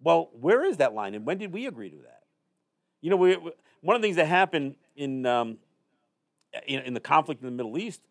[0.00, 2.22] Well, where is that line, and when did we agree to that?
[3.00, 3.36] You know, we,
[3.80, 5.58] one of the things that happened in, um,
[6.66, 8.02] in, in the conflict in the Middle East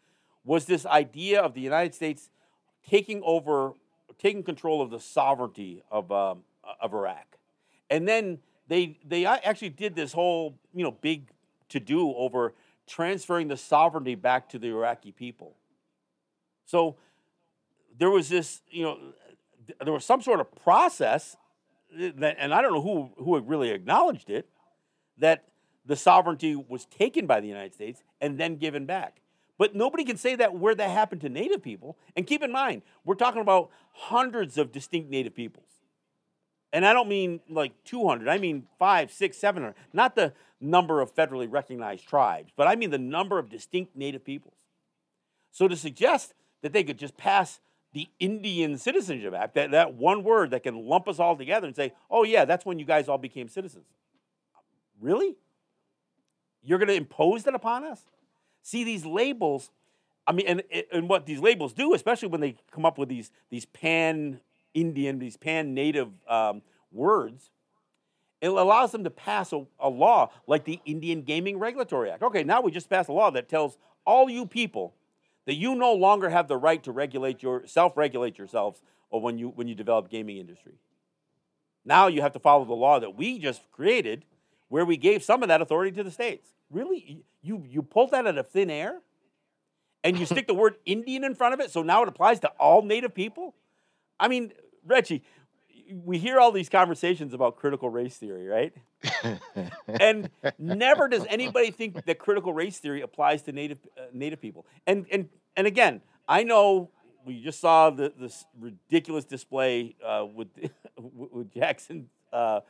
[0.44, 2.30] was this idea of the United States
[2.88, 3.74] taking over,
[4.18, 6.44] taking control of the sovereignty of, um,
[6.82, 7.38] of Iraq,
[7.90, 11.30] and then they they actually did this whole you know big
[11.70, 12.54] to do over
[12.86, 15.56] transferring the sovereignty back to the Iraqi people.
[16.66, 16.96] So
[17.98, 18.98] there was this you know
[19.84, 21.36] there was some sort of process
[21.98, 24.50] that, and I don't know who who really acknowledged it
[25.18, 25.46] that
[25.86, 29.22] the sovereignty was taken by the United States and then given back.
[29.58, 31.98] But nobody can say that where that happened to Native people.
[32.16, 35.77] And keep in mind, we're talking about hundreds of distinct Native peoples.
[36.78, 39.74] And I don't mean like 200, I mean five, six, 700.
[39.94, 44.24] Not the number of federally recognized tribes, but I mean the number of distinct Native
[44.24, 44.54] peoples.
[45.50, 47.62] So to suggest that they could just pass
[47.94, 51.76] the Indian Citizenship Act, that, that one word that can lump us all together and
[51.76, 53.88] say, oh, yeah, that's when you guys all became citizens.
[55.02, 55.36] Really?
[56.62, 58.06] You're going to impose that upon us?
[58.62, 59.72] See, these labels,
[60.28, 60.64] I mean, and,
[60.94, 64.42] and what these labels do, especially when they come up with these, these pan
[64.80, 66.62] Indian, these pan native um,
[66.92, 67.52] words,
[68.42, 72.22] it allows them to pass a, a, law like the Indian Gaming Regulatory Act.
[72.22, 74.94] Okay, now we just passed a law that tells all you people
[75.46, 79.50] that you no longer have the right to regulate your self-regulate yourselves or when you
[79.50, 80.74] when you develop gaming industry.
[81.84, 84.26] Now you have to follow the law that we just created
[84.70, 86.50] where we gave some of that authority to the states.
[86.70, 87.24] Really?
[87.42, 89.00] You, you pulled that out of thin air?
[90.04, 92.50] And you stick the word Indian in front of it, so now it applies to
[92.60, 93.56] all Native people?
[94.20, 94.52] I mean,
[94.88, 95.24] Reggie,
[96.04, 98.74] we hear all these conversations about critical race theory, right?
[99.88, 104.66] and never does anybody think that critical race theory applies to native uh, native people.
[104.86, 106.90] And and and again, I know
[107.26, 110.48] we just saw the, this ridiculous display uh, with
[110.98, 112.62] with Jackson uh,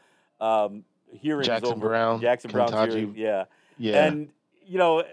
[0.42, 3.14] um, hearings Jackson over Brown, Jackson hearing.
[3.16, 3.46] Yeah.
[3.78, 4.06] Yeah.
[4.06, 4.30] And
[4.66, 5.04] you know,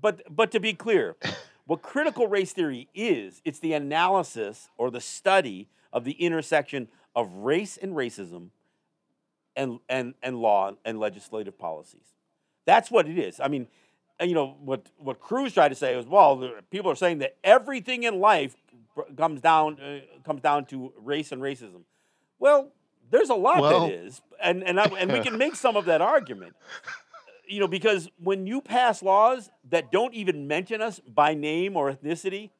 [0.00, 1.16] but but to be clear,
[1.66, 7.32] what critical race theory is, it's the analysis or the study of the intersection of
[7.34, 8.48] race and racism
[9.56, 12.14] and and and law and legislative policies.
[12.64, 13.40] That's what it is.
[13.40, 13.66] I mean,
[14.20, 18.04] you know what what Cruz tried to say was, well, people are saying that everything
[18.04, 18.56] in life
[19.16, 21.82] comes down uh, comes down to race and racism.
[22.38, 22.72] Well,
[23.10, 25.84] there's a lot well, that is, and and I, and we can make some of
[25.86, 26.54] that argument.
[27.46, 31.92] You know, because when you pass laws that don't even mention us by name or
[31.92, 32.50] ethnicity,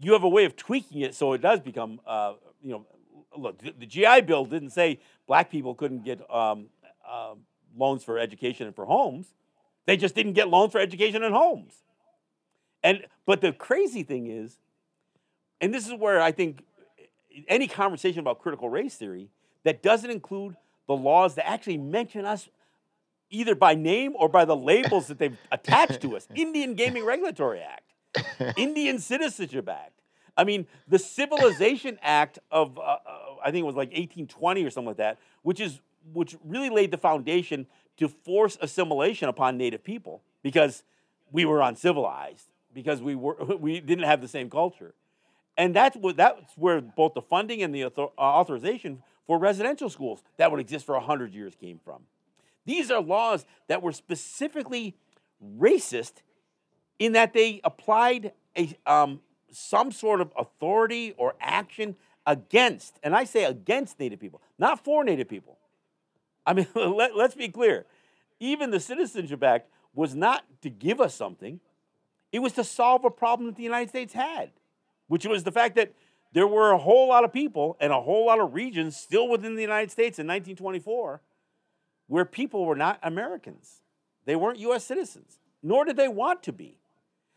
[0.00, 2.86] you have a way of tweaking it so it does become, uh, you know,
[3.36, 3.58] look.
[3.58, 6.66] The, the, GI Bill didn't say black people couldn't get um,
[7.08, 7.34] uh,
[7.76, 9.26] loans for education and for homes.
[9.86, 11.74] They just didn't get loans for education and homes.
[12.82, 14.58] And but the crazy thing is,
[15.60, 16.62] and this is where I think
[17.48, 19.28] any conversation about critical race theory
[19.64, 20.56] that doesn't include
[20.86, 22.48] the laws that actually mention us
[23.30, 27.60] either by name or by the labels that they've attached to us Indian Gaming Regulatory
[27.60, 27.92] Act,
[28.56, 29.92] Indian Citizenship Act.
[30.36, 32.98] I mean, the Civilization Act of, uh, uh,
[33.42, 35.80] I think it was like 1820 or something like that, which, is,
[36.12, 40.82] which really laid the foundation to force assimilation upon Native people because
[41.32, 44.94] we were uncivilized, because we, were, we didn't have the same culture.
[45.56, 49.88] And that's, what, that's where both the funding and the author, uh, authorization for residential
[49.88, 52.02] schools that would exist for 100 years came from.
[52.66, 54.96] These are laws that were specifically
[55.58, 56.22] racist
[56.98, 59.20] in that they applied a, um,
[59.50, 65.04] some sort of authority or action against, and I say against Native people, not for
[65.04, 65.58] Native people.
[66.44, 67.86] I mean, let, us be clear.
[68.40, 71.60] Even the Citizenship Act was not to give us something,
[72.32, 74.50] it was to solve a problem that the United States had,
[75.06, 75.92] which was the fact that
[76.32, 79.54] there were a whole lot of people and a whole lot of regions still within
[79.54, 81.22] the United States in 1924
[82.08, 83.80] where people were not Americans.
[84.26, 84.84] They weren't U.S.
[84.84, 86.78] citizens, nor did they want to be.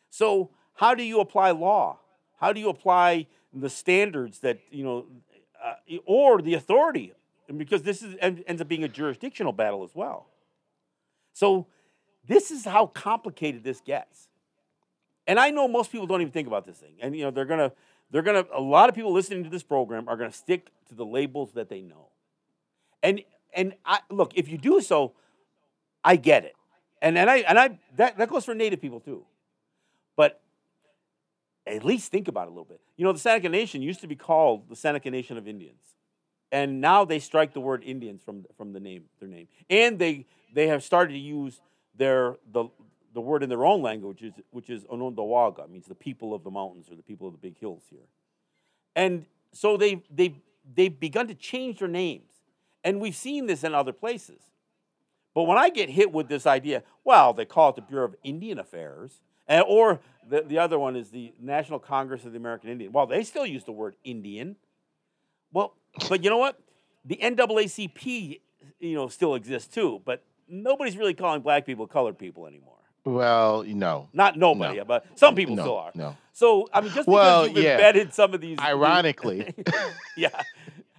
[0.10, 2.00] So, how do you apply law?
[2.40, 5.06] How do you apply the standards that, you know,
[5.64, 5.74] uh,
[6.06, 7.14] or the authority?
[7.56, 10.28] Because this is, ends up being a jurisdictional battle as well.
[11.34, 11.68] So,
[12.28, 14.28] this is how complicated this gets.
[15.28, 16.94] And I know most people don't even think about this thing.
[17.02, 17.72] And, you know, they're going to,
[18.12, 20.70] they're going to, a lot of people listening to this program are going to stick
[20.90, 22.08] to the labels that they know.
[23.04, 23.22] And,
[23.54, 25.14] and I, look, if you do so,
[26.04, 26.56] I get it.
[27.02, 29.24] And, and I, and I, that, that goes for Native people too.
[30.20, 30.42] But
[31.66, 32.82] at least think about it a little bit.
[32.98, 35.82] You know, the Seneca Nation used to be called the Seneca Nation of Indians.
[36.52, 39.48] And now they strike the word Indians from, from the name, their name.
[39.70, 41.62] And they, they have started to use
[41.96, 42.66] their, the,
[43.14, 46.92] the word in their own language, which is Onondawaga, means the people of the mountains
[46.92, 48.10] or the people of the big hills here.
[48.98, 50.36] And so they've, they've,
[50.76, 52.34] they've begun to change their names.
[52.84, 54.42] And we've seen this in other places.
[55.34, 58.16] But when I get hit with this idea, well, they call it the Bureau of
[58.22, 62.70] Indian Affairs, and, or the, the other one is the National Congress of the American
[62.70, 62.92] Indian.
[62.94, 64.56] Well, they still use the word Indian.
[65.52, 65.74] Well,
[66.08, 66.58] but you know what?
[67.04, 68.40] The NAACP,
[68.80, 72.76] you know, still exists too, but nobody's really calling black people colored people anymore.
[73.06, 74.10] Well, no.
[74.14, 74.86] Not nobody, No.
[74.86, 75.92] but some people No, still are.
[75.96, 76.18] no.
[76.34, 77.72] So, I mean, just because Well, you've yeah.
[77.72, 78.60] embedded some of these.
[78.60, 79.54] Ironically.
[80.18, 80.30] yeah.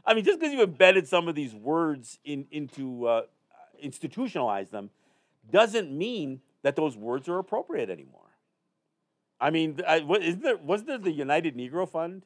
[0.05, 3.23] I mean, just because you've embedded some of these words in, into, uh,
[3.81, 4.91] institutionalized them,
[5.53, 8.21] doesn't mean that those words are appropriate anymore.
[9.41, 12.23] I mean, I, what, isn't there, wasn't there the United Negro Fund?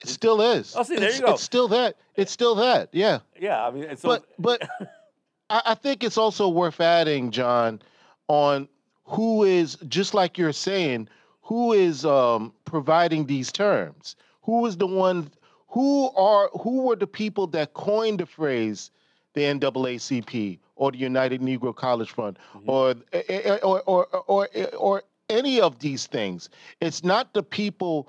[0.00, 0.74] It still is.
[0.76, 1.32] Oh, see, there it's, you go.
[1.32, 1.96] It's still that.
[2.14, 2.88] It's still that.
[2.92, 3.18] Yeah.
[3.40, 4.68] Yeah, I mean, so, but but
[5.50, 7.80] I, I think it's also worth adding, John,
[8.28, 8.68] on
[9.04, 11.08] who is just like you're saying,
[11.42, 14.14] who is um, providing these terms?
[14.42, 15.30] Who is the one?
[15.68, 18.90] Who are who were the people that coined the phrase
[19.34, 22.62] the NAACP or the United Negro College Fund Mhm.
[22.66, 26.50] or, eh, eh, or, or or or or any of these things?
[26.80, 28.08] It's not the people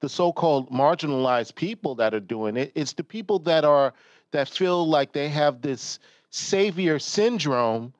[0.00, 3.92] the so-called marginalized people that are doing it it's the people that are
[4.32, 5.98] that feel like they have this
[6.30, 7.92] savior syndrome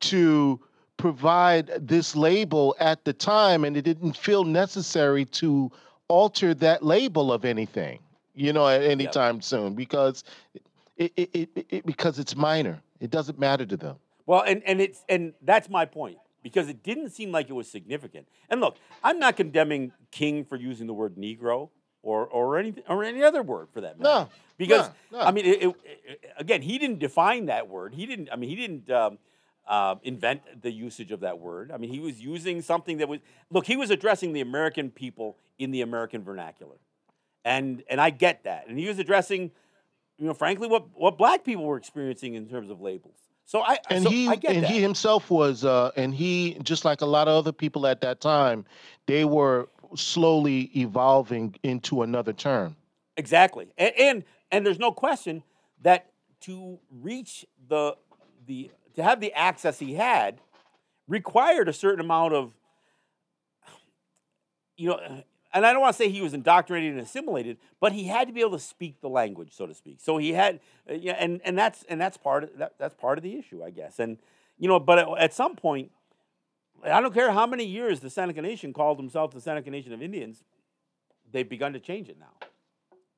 [0.00, 0.60] to
[0.96, 5.70] provide this label at the time and it didn't feel necessary to
[6.08, 7.98] alter that label of anything
[8.34, 9.12] you know at any Yep.
[9.12, 10.24] time soon because
[10.96, 13.96] it, it, it, it because it's minor it doesn't matter to them
[14.26, 17.70] Well, and, and it's and that's my point because it didn't seem like it was
[17.70, 18.26] significant.
[18.48, 21.70] And look, I'm not condemning King for using the word Negro
[22.02, 24.10] or or any or any other word for that matter.
[24.24, 24.28] No,
[24.58, 25.24] because no, no.
[25.24, 27.94] I mean, it, it, it- again, he didn't define that word.
[27.94, 28.28] He didn't.
[28.32, 28.90] I mean, he didn't.
[28.90, 29.18] Um,
[29.68, 31.70] uh, invent the usage of that word.
[31.70, 33.20] I mean, he was using something that was
[33.52, 33.66] look.
[33.66, 36.74] He was addressing the American people in the American vernacular,
[37.44, 38.64] and and I get that.
[38.66, 39.52] And he was addressing,
[40.18, 43.14] you know, frankly, what what black people were experiencing in terms of labels.
[43.50, 44.70] So I and so he I and that.
[44.70, 48.20] he himself was uh and he just like a lot of other people at that
[48.20, 48.64] time
[49.06, 52.76] they were slowly evolving into another term
[53.16, 55.42] Exactly, and, and and there's no question
[55.82, 57.96] that to reach the
[58.46, 60.40] the to have the access he had
[61.08, 62.52] required a certain amount of
[64.76, 68.04] you know and I don't want to say he was indoctrinated and assimilated, but he
[68.04, 69.98] had to be able to speak the language, so to speak.
[70.00, 73.18] So he had, uh, yeah, and and that's and that's part of that, that's part
[73.18, 73.98] of the issue, I guess.
[73.98, 74.18] And
[74.58, 75.90] you know, but at, at some point,
[76.84, 80.02] I don't care how many years the Seneca Nation called themselves the Seneca Nation of
[80.02, 80.44] Indians,
[81.30, 82.48] they've begun to change it now.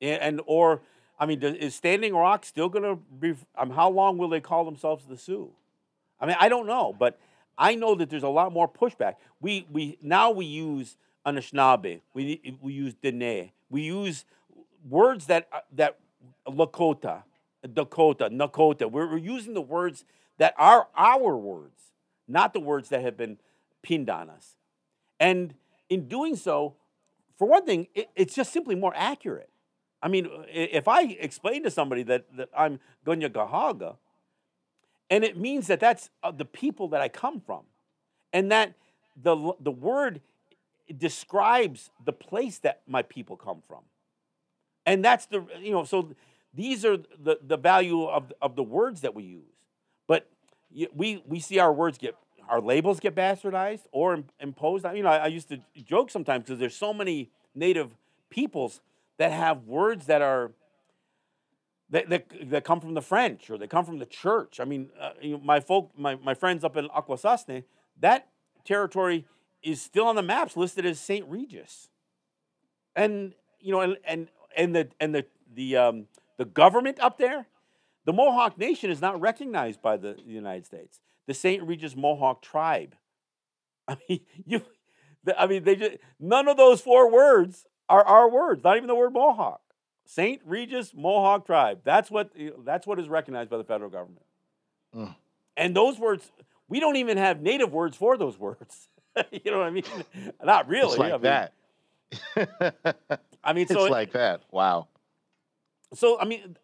[0.01, 0.81] And, and or,
[1.19, 3.35] I mean, does, is Standing Rock still going to be?
[3.55, 5.51] Um, how long will they call themselves the Sioux?
[6.19, 7.19] I mean, I don't know, but
[7.57, 9.15] I know that there's a lot more pushback.
[9.39, 14.25] We we now we use Anishinaabe, we we use Dene, we use
[14.89, 15.97] words that uh, that
[16.47, 17.23] Lakota,
[17.73, 18.91] Dakota, Nakota.
[18.91, 20.03] We're, we're using the words
[20.37, 21.91] that are our words,
[22.27, 23.37] not the words that have been
[23.81, 24.55] pinned on us.
[25.19, 25.53] And
[25.89, 26.75] in doing so,
[27.37, 29.49] for one thing, it, it's just simply more accurate.
[30.01, 33.95] I mean, if I explain to somebody that, that I'm Kanien'kehá:ka,
[35.09, 37.61] and it means that that's uh, the people that I come from,
[38.33, 38.73] and that
[39.21, 40.19] the, the word
[40.97, 43.81] describes the place that my people come from.
[44.85, 46.13] And that's the, you know, so
[46.53, 49.55] these are the, the value of, of the words that we use.
[50.07, 50.29] But
[50.93, 52.15] we, we see our words get,
[52.49, 54.85] our labels get bastardized or im- imposed.
[54.93, 57.95] You know, I, I used to joke sometimes because there's so many native
[58.29, 58.81] peoples
[59.17, 60.51] that have words that are,
[61.89, 64.59] that, that, that come from the French or they come from the church.
[64.59, 67.63] I mean, uh, you know, my folk, my, my friends up in Akwesasne,
[67.99, 68.29] that
[68.65, 69.25] territory
[69.63, 71.25] is still on the maps listed as St.
[71.27, 71.89] Regis.
[72.95, 76.07] And you know, and and, and the and the the um,
[76.37, 77.47] the government up there,
[78.05, 80.99] The Mohawk Nation is not recognized by the United States.
[81.25, 81.63] The St.
[81.63, 82.95] Regis Mohawk tribe.
[83.87, 84.61] I mean, you.
[85.37, 88.63] I mean, they just none of those four words are our words.
[88.63, 89.61] Not even the word Mohawk.
[90.05, 90.41] St.
[90.45, 91.79] Regis Mohawk tribe.
[91.83, 92.31] That's what.
[92.63, 94.25] That's what is recognized by the federal government.
[94.95, 95.15] Mm.
[95.55, 96.31] And those words,
[96.67, 98.89] we don't even have native words for those words.
[99.31, 99.83] you know what I mean?
[100.43, 100.89] Not really.
[100.89, 101.53] It's like I mean, that.
[103.43, 104.41] I mean, it's so like that.
[104.51, 104.87] Wow.
[105.93, 106.57] So I mean,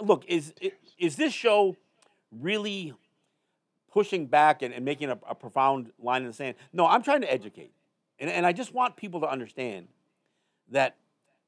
[0.00, 0.54] look, is
[0.98, 1.76] is this show
[2.30, 2.94] really
[3.92, 6.54] pushing back and, and making a, a, profound line in the sand?
[6.72, 7.72] No, I'm trying to educate,
[8.18, 9.88] and, and I just want people to understand
[10.70, 10.96] that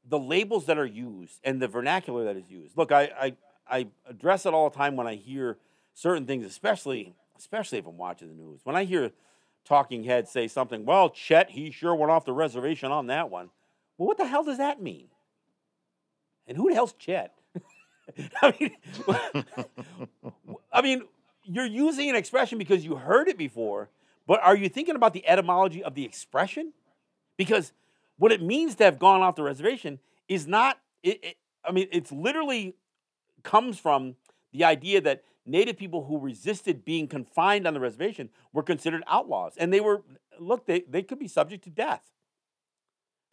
[0.08, 2.76] the labels that are used and the vernacular that is used.
[2.76, 3.36] Look, I I,
[3.68, 5.58] I address it all the time when I hear
[5.94, 8.60] certain things, especially especially if I'm watching the news.
[8.64, 9.12] When I hear
[9.64, 13.50] talking heads say something, well, Chet, he sure went off the reservation on that one.
[13.96, 15.08] Well, what the hell does that mean?
[16.46, 17.34] And who the hell's Chet?
[18.42, 18.76] I mean,
[20.72, 21.02] I mean,
[21.44, 23.88] you're using an expression because you heard it before,
[24.26, 26.72] but are you thinking about the etymology of the expression?
[27.36, 27.72] Because
[28.18, 29.98] what it means to have gone off the reservation
[30.28, 30.78] is not.
[31.02, 32.74] It, it, I mean, it's literally
[33.42, 34.16] comes from
[34.52, 39.54] the idea that Native people who resisted being confined on the reservation were considered outlaws.
[39.56, 40.02] And they were,
[40.38, 42.12] look, they, they could be subject to death.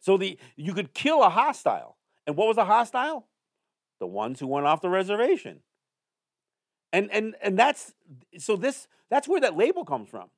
[0.00, 1.96] So the you could kill a hostile.
[2.26, 3.26] And what was a hostile?
[3.98, 5.60] The ones who went off the reservation.
[6.92, 7.94] And and and that's
[8.38, 10.30] so this that's where that label comes from.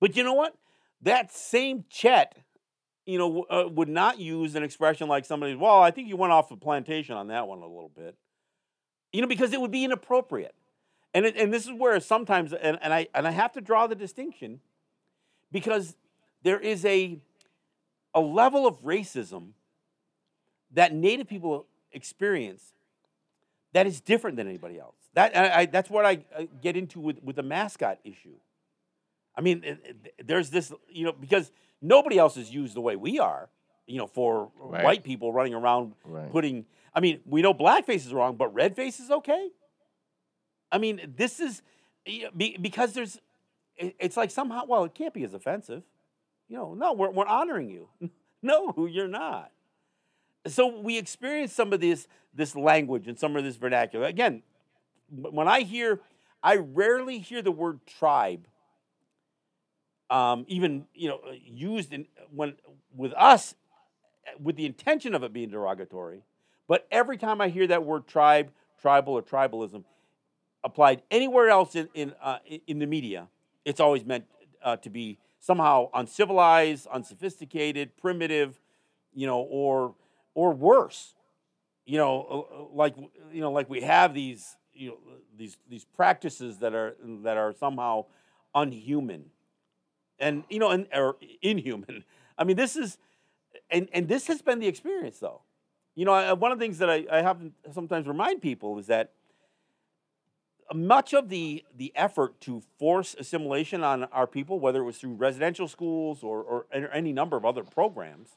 [0.00, 0.56] But you know what?
[1.02, 2.36] That same Chet,
[3.04, 6.32] you know, uh, would not use an expression like somebody, well, I think you went
[6.32, 8.16] off the plantation on that one a little bit.
[9.12, 10.54] You know, because it would be inappropriate.
[11.16, 13.86] And, it, and this is where sometimes, and, and, I, and I have to draw
[13.86, 14.60] the distinction
[15.50, 15.96] because
[16.42, 17.18] there is a,
[18.14, 19.52] a level of racism
[20.74, 22.74] that Native people experience
[23.72, 24.96] that is different than anybody else.
[25.14, 28.36] That, I, that's what I uh, get into with, with the mascot issue.
[29.34, 31.50] I mean, it, it, there's this, you know, because
[31.80, 33.48] nobody else is used the way we are,
[33.86, 34.84] you know, for right.
[34.84, 36.30] white people running around right.
[36.30, 39.48] putting, I mean, we know blackface is wrong, but red face is okay.
[40.70, 41.62] I mean, this is
[42.36, 43.18] because there's,
[43.76, 45.82] it's like somehow, well, it can't be as offensive.
[46.48, 47.88] You know, no, we're, we're honoring you.
[48.42, 49.50] no, you're not.
[50.46, 54.06] So we experience some of this, this language and some of this vernacular.
[54.06, 54.42] Again,
[55.10, 56.00] when I hear,
[56.42, 58.46] I rarely hear the word tribe
[60.10, 62.54] um, even you know used in when
[62.94, 63.54] with us
[64.40, 66.22] with the intention of it being derogatory
[66.68, 68.50] but every time i hear that word tribe
[68.80, 69.84] tribal or tribalism
[70.66, 73.28] applied anywhere else in in, uh, in the media,
[73.64, 74.24] it's always meant
[74.62, 78.60] uh, to be somehow uncivilized, unsophisticated, primitive,
[79.14, 79.94] you know, or
[80.34, 81.14] or worse,
[81.86, 82.96] you know, uh, uh, like
[83.32, 84.98] you know, like we have these you know
[85.38, 88.04] these these practices that are that are somehow
[88.54, 89.26] unhuman,
[90.18, 92.04] and you know, and or inhuman.
[92.38, 92.98] I mean, this is,
[93.70, 95.42] and and this has been the experience though.
[95.94, 97.38] You know, one of the things that I, I have
[97.72, 99.12] sometimes remind people is that
[100.74, 105.14] much of the the effort to force assimilation on our people, whether it was through
[105.14, 108.30] residential schools or, or any number of other programs,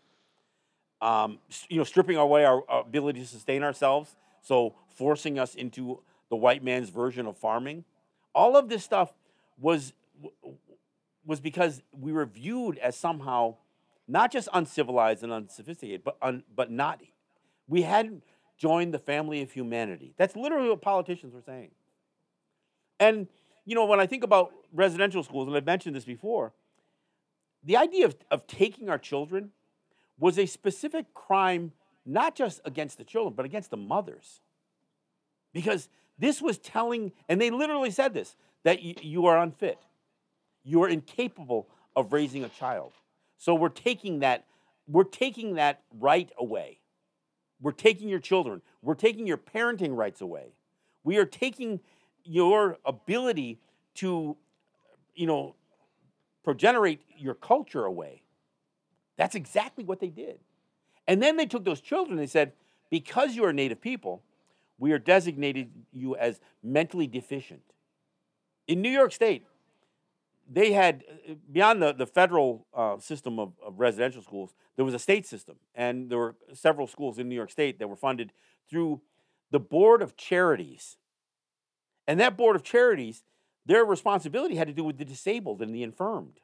[1.01, 5.99] um, you know, stripping away our, our ability to sustain ourselves, so forcing us into
[6.29, 7.83] the white man's version of farming,
[8.35, 9.13] all of this stuff
[9.59, 9.93] was
[11.25, 13.55] was because we were viewed as somehow
[14.07, 17.01] not just uncivilized and unsophisticated, but un, but not
[17.67, 18.23] we hadn't
[18.57, 20.13] joined the family of humanity.
[20.17, 21.69] That's literally what politicians were saying.
[22.99, 23.27] And,
[23.65, 26.53] you know, when I think about residential schools, and I've mentioned this before,
[27.63, 29.51] the idea of, of taking our children
[30.17, 31.71] was a specific crime,
[32.05, 34.41] not just against the children, but against the mothers.
[35.53, 39.79] Because this was telling, and they literally said this, that y- you are unfit.
[40.63, 42.93] You are incapable of raising a child.
[43.37, 44.45] So we're taking that,
[44.87, 46.79] we're taking that right away.
[47.61, 48.61] We're taking your children.
[48.81, 50.53] We're taking your parenting rights away.
[51.03, 51.79] We are taking
[52.23, 53.59] your ability
[53.95, 54.37] to,
[55.15, 55.55] you know,
[56.43, 58.21] progenerate your culture away.
[59.17, 60.39] That's exactly what they did.
[61.07, 62.53] And then they took those children and they said,
[62.89, 64.23] because you are native people,
[64.77, 67.61] we are designated you as mentally deficient.
[68.67, 69.45] In New York State,
[70.51, 71.03] they had,
[71.51, 75.57] beyond the, the federal uh, system of, of residential schools, there was a state system.
[75.75, 78.31] And there were several schools in New York State that were funded
[78.69, 79.01] through
[79.51, 80.97] the Board of Charities
[82.09, 83.23] and that board of charities,
[83.67, 86.39] their responsibility had to do with the disabled and the infirmed.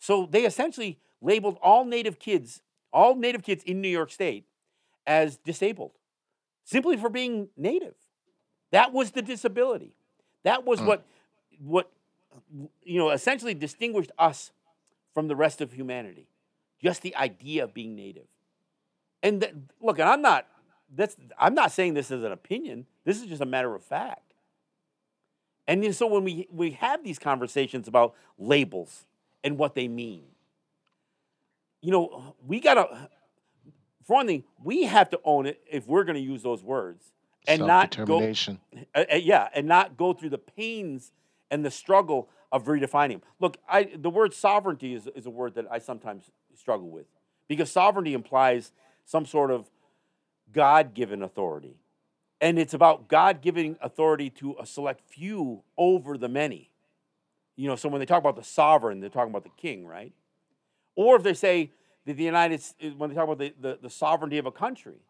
[0.00, 2.60] So they essentially labeled all Native kids,
[2.92, 4.46] all Native kids in New York State,
[5.06, 5.92] as disabled
[6.64, 7.94] simply for being Native.
[8.72, 9.94] That was the disability.
[10.42, 10.86] That was Mm.
[10.86, 11.04] what
[11.60, 11.92] what
[12.82, 14.50] you know essentially distinguished us
[15.14, 16.26] from the rest of humanity.
[16.82, 18.26] Just the idea of being native.
[19.22, 20.46] And th- look, and I'm not
[20.90, 22.86] that's I'm not saying this as an opinion.
[23.04, 24.27] This is just a matter of fact.
[25.68, 29.04] And so when we we have these conversations about labels
[29.44, 30.24] and what they mean,
[31.82, 33.10] you know, we gotta
[34.04, 37.12] for one thing, we have to own it if we're gonna use those words
[37.46, 38.18] and not go
[38.94, 41.12] uh, uh, yeah, and not go through the pains
[41.50, 43.22] and the struggle of redefining them.
[43.38, 47.06] Look, I, the word sovereignty is, is a word that I sometimes struggle with
[47.46, 48.72] because sovereignty implies
[49.04, 49.70] some sort of
[50.52, 51.76] God given authority.
[52.40, 56.70] And it's about God giving authority to a select few over the many.
[57.56, 60.12] You know, so when they talk about the sovereign, they're talking about the king, right?
[60.94, 61.72] Or if they say
[62.06, 65.00] that the United S- when they talk about the, the, the sovereignty of a country,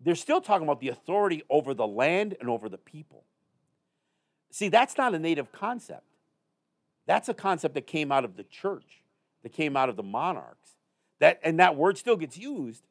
[0.00, 3.24] they're still talking about the authority over the land and over the people.
[4.50, 6.04] See, that's not a native concept.
[7.06, 9.02] That's a concept that came out of the church,
[9.42, 10.76] that came out of the monarchs.
[11.18, 12.82] That, and that word still gets used.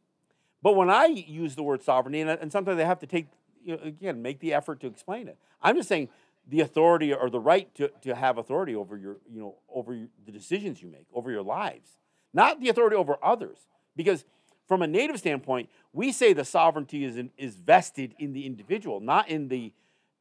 [0.62, 3.28] But when I use the word sovereignty, and, and sometimes I have to take,
[3.64, 5.38] you know, again, make the effort to explain it.
[5.62, 6.10] I'm just saying
[6.48, 10.08] the authority or the right to, to have authority over your, you know, over your,
[10.26, 11.92] the decisions you make, over your lives,
[12.34, 13.58] not the authority over others.
[13.96, 14.26] Because
[14.68, 19.00] from a native standpoint, we say the sovereignty is, in, is vested in the individual,
[19.00, 19.74] not in the,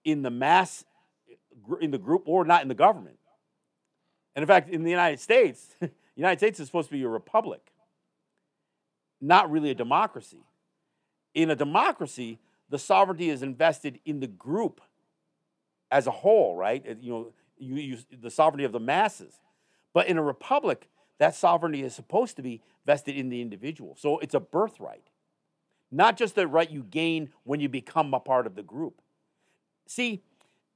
[0.05, 0.85] in the mass,
[1.81, 3.19] in the group, or not in the government.
[4.35, 7.09] And in fact, in the United States, the United States is supposed to be a
[7.09, 7.73] republic,
[9.21, 10.45] not really a democracy.
[11.35, 12.39] In a democracy,
[12.69, 14.81] the sovereignty is invested in the group
[15.91, 16.85] as a whole, right?
[17.01, 19.41] You know, you use the sovereignty of the masses.
[19.93, 20.89] But in a republic,
[21.19, 23.97] that sovereignty is supposed to be vested in the individual.
[23.99, 25.09] So it's a birthright,
[25.91, 29.01] not just the right you gain when you become a part of the group.
[29.87, 30.23] See,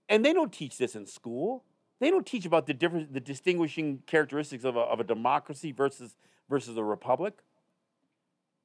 [0.08, 1.64] and they don't teach this in school.
[2.00, 6.16] They don't teach about the difference, the distinguishing characteristics of a, of a democracy versus
[6.50, 7.34] versus a republic.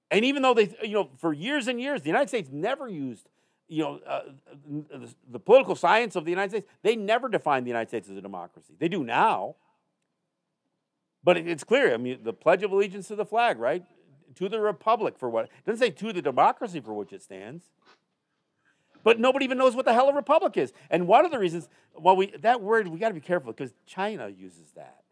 [0.09, 3.27] And even though they, you know, for years and years, the United States never used,
[3.67, 4.21] you know, uh,
[4.65, 6.67] the, the political science of the United States.
[6.81, 8.73] They never defined the United States as a democracy.
[8.79, 9.55] They do now.
[11.23, 11.93] But it- it's clear.
[11.93, 13.83] I mean, the Pledge of Allegiance to the flag, right?
[14.35, 15.49] To the republic for what?
[15.65, 17.65] Doesn't say to the democracy for which it stands.
[19.03, 20.73] But nobody even knows what the hell a republic is.
[20.89, 23.73] And one of the reasons, well, we that word we got to be careful because
[23.85, 25.03] China uses that,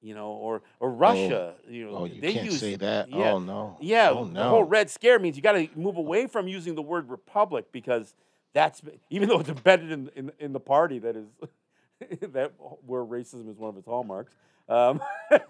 [0.00, 3.08] you know, or or Russia, you know, Oh, you they can't use say that.
[3.10, 3.76] Yeah, Oh no.
[3.80, 4.10] yeah.
[4.10, 4.40] Oh no.
[4.42, 7.66] The whole red scare means you got to move away from using the word republic
[7.72, 8.14] because
[8.52, 8.80] that's
[9.10, 11.26] even though it's embedded in in, in the party that is
[12.32, 12.52] that
[12.86, 14.32] where racism is one of its hallmarks.
[14.68, 15.00] Um,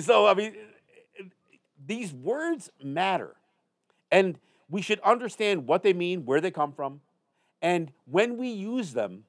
[0.00, 0.54] so I mean,
[1.86, 3.36] these words matter,
[4.10, 4.38] and
[4.68, 7.00] we should understand what they mean, where they come from,
[7.60, 9.24] and when we use them,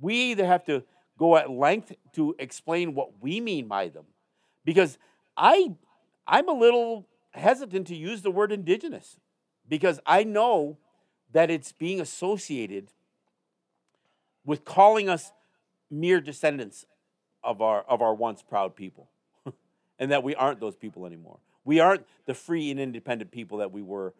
[0.00, 0.82] we either have to
[1.18, 4.04] go at length to explain what we mean by them,
[4.64, 4.98] because
[5.36, 5.74] I
[6.26, 9.16] I'm a little hesitant to use the word indigenous
[9.68, 10.78] because I know
[11.32, 12.92] that it's being associated
[14.44, 15.32] with calling us
[15.90, 16.86] mere descendants
[17.44, 19.08] of our of our once proud people
[19.98, 21.38] and that we aren't those people anymore.
[21.64, 24.14] We aren't the free and independent people that we were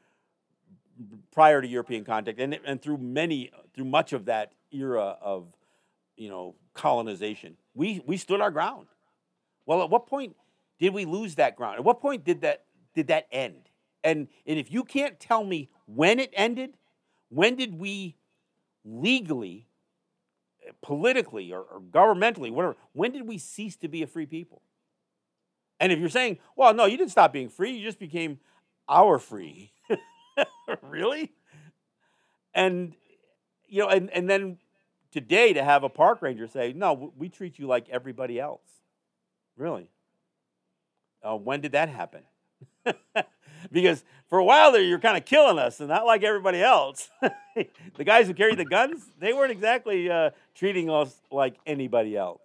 [1.33, 5.47] prior to European contact and, and through many through much of that era of
[6.23, 7.57] you know colonization.
[7.75, 8.87] We we stood our ground.
[9.67, 10.37] Well, at what point
[10.79, 11.77] did we lose that ground?
[11.79, 12.65] At what point did that
[12.95, 13.69] did that end?
[14.05, 16.77] And and if you can't tell me when it ended,
[17.29, 18.17] when did we
[18.85, 19.67] legally,
[20.81, 24.63] politically, or, or governmentally, whatever, when did we cease to be a free people?
[25.81, 28.39] And if you're saying, well, no, you didn't stop being free, you just became
[28.89, 29.73] our free.
[30.83, 31.33] really?
[32.55, 32.95] And
[33.67, 34.59] you know, and, and then
[35.13, 38.67] today to have a park ranger say, no, we treat you like everybody else.
[39.57, 39.89] Really?
[41.23, 42.23] Uh, when did that happen?
[43.73, 47.11] because for a while there, you're kind of killing us, and not like everybody else.
[47.55, 52.41] the guys who carried the guns, they weren't exactly uh, treating us like anybody else.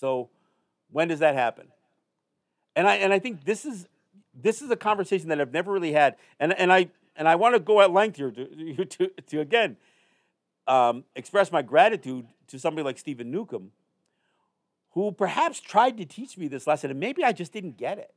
[0.00, 0.30] So,
[0.90, 1.68] when does that happen?
[2.74, 3.86] And I and I think this is
[4.34, 7.54] this is a conversation that I've never really had, and and I and I want
[7.54, 9.76] to go at length here to to, to again
[10.66, 13.72] um, express my gratitude to somebody like Steven Newcomb,
[14.90, 18.14] who perhaps tried to teach me this lesson, and maybe I just didn't get it.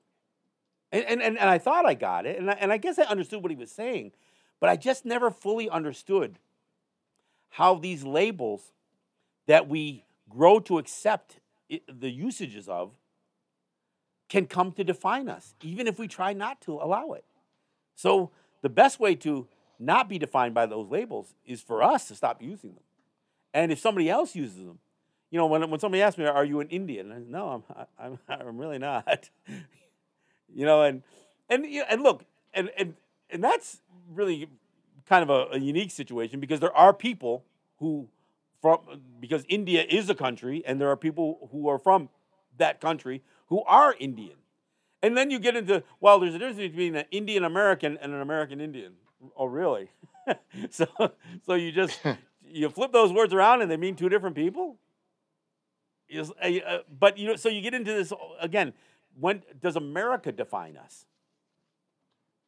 [0.91, 3.03] And, and, and, and I thought I got it, and I, and I guess I
[3.03, 4.13] understood what he was saying,
[4.59, 6.39] but I just never fully understood
[7.49, 8.73] how these labels
[9.47, 11.39] that we grow to accept
[11.69, 12.91] the usages of
[14.29, 17.25] can come to define us, even if we try not to allow it.
[17.95, 18.31] So,
[18.61, 19.47] the best way to
[19.79, 22.83] not be defined by those labels is for us to stop using them.
[23.53, 24.79] And if somebody else uses them,
[25.29, 28.19] you know, when, when somebody asks me, "Are you an Indian?" I, no, I'm I'm
[28.47, 29.29] I'm really not.
[30.53, 31.03] you know, and
[31.49, 32.23] and and look,
[32.53, 32.95] and and
[33.29, 34.47] and that's really
[35.07, 37.43] kind of a, a unique situation because there are people
[37.79, 38.07] who
[38.61, 38.79] from
[39.19, 42.09] because India is a country, and there are people who are from
[42.57, 44.35] that country who are Indian.
[45.03, 48.21] And then you get into well, there's a difference between an Indian American and an
[48.21, 48.93] American Indian.
[49.35, 49.89] Oh, really?
[50.69, 50.87] so
[51.45, 51.99] so you just
[52.45, 54.77] you flip those words around and they mean two different people.
[56.09, 58.73] Is, uh, but you know, so you get into this again.
[59.19, 61.05] When does America define us?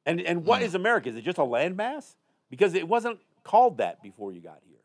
[0.06, 0.74] And and what mm.
[0.76, 1.10] America?
[1.10, 2.16] Is it just a landmass?
[2.50, 4.78] Because it wasn't called that before you got here.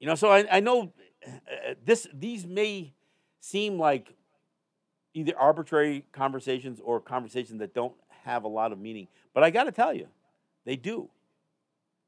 [0.00, 0.92] You know, so I, I know
[1.26, 2.92] uh, this these may
[3.40, 4.14] seem like
[5.14, 9.64] either arbitrary conversations or conversations that don't have a lot of meaning, but I got
[9.64, 10.06] to tell you,
[10.64, 11.10] they do.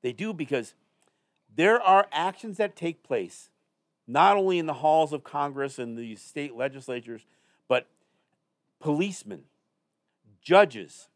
[0.03, 0.75] They do because
[1.55, 3.51] there are actions that take place
[4.07, 7.23] not only in the halls of Congress and the state legislatures,
[7.69, 7.87] but
[8.81, 9.45] policemen,
[10.43, 11.09] judges,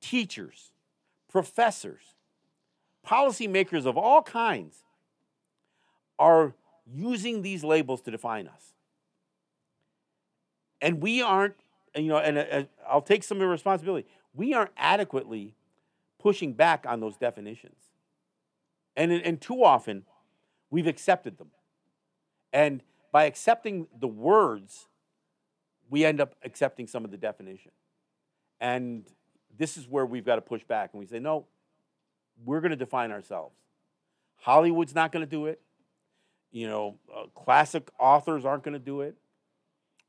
[0.00, 0.72] teachers,
[1.30, 2.14] professors,
[3.06, 4.84] policymakers of all kinds
[6.18, 6.54] are
[6.86, 8.72] using these labels to define us.
[10.80, 11.54] And we aren't,
[11.94, 14.06] you know, and uh, I'll take some of the responsibility.
[14.34, 15.54] We aren't adequately
[16.22, 17.76] pushing back on those definitions.
[18.96, 20.04] And, and too often,
[20.70, 21.48] we've accepted them.
[22.52, 24.86] And by accepting the words,
[25.90, 27.72] we end up accepting some of the definition.
[28.60, 29.04] And
[29.58, 31.46] this is where we've got to push back and we say, no,
[32.44, 33.56] we're going to define ourselves.
[34.36, 35.60] Hollywood's not going to do it.
[36.52, 39.16] You know, uh, classic authors aren't going to do it.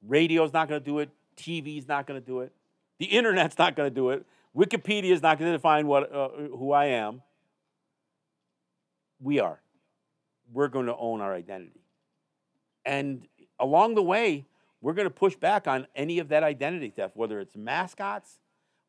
[0.06, 1.10] Radio's not going to do it.
[1.38, 2.52] TV's not going to do it.
[3.00, 4.26] The internet's not going to do it.
[4.56, 7.22] Wikipedia is not going to define what, uh, who I am.
[9.20, 9.60] We are.
[10.52, 11.82] We're going to own our identity.
[12.86, 13.28] And
[13.60, 14.46] along the way,
[14.82, 18.40] we're going to push back on any of that identity theft, whether it's mascots,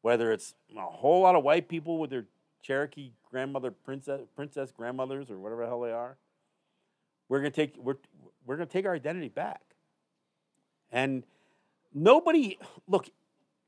[0.02, 2.26] whether it's a whole lot of white people with their
[2.62, 6.16] Cherokee grandmother, princess, princess grandmothers, or whatever the hell they are.
[7.28, 7.96] We're going to take we're
[8.46, 9.62] we're going to take our identity back.
[10.90, 11.24] And
[11.92, 12.58] nobody
[12.88, 13.08] look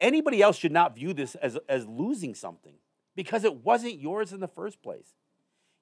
[0.01, 2.74] anybody else should not view this as as losing something
[3.14, 5.14] because it wasn't yours in the first place.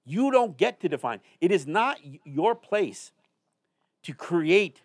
[0.05, 1.21] You don't get to define.
[1.41, 3.13] It is not your place
[4.03, 4.83] to create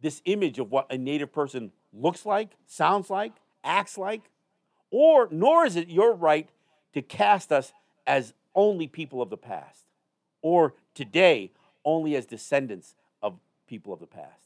[0.00, 3.32] this image of what a native person looks like, sounds like,
[3.64, 4.22] acts like,
[4.90, 6.48] or nor is it your right
[6.92, 7.72] to cast us
[8.06, 9.86] as only people of the past,
[10.40, 11.50] or today
[11.84, 14.40] only as descendants of people of the past.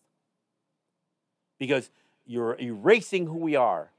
[1.59, 1.91] Because
[2.25, 3.91] you're erasing who we are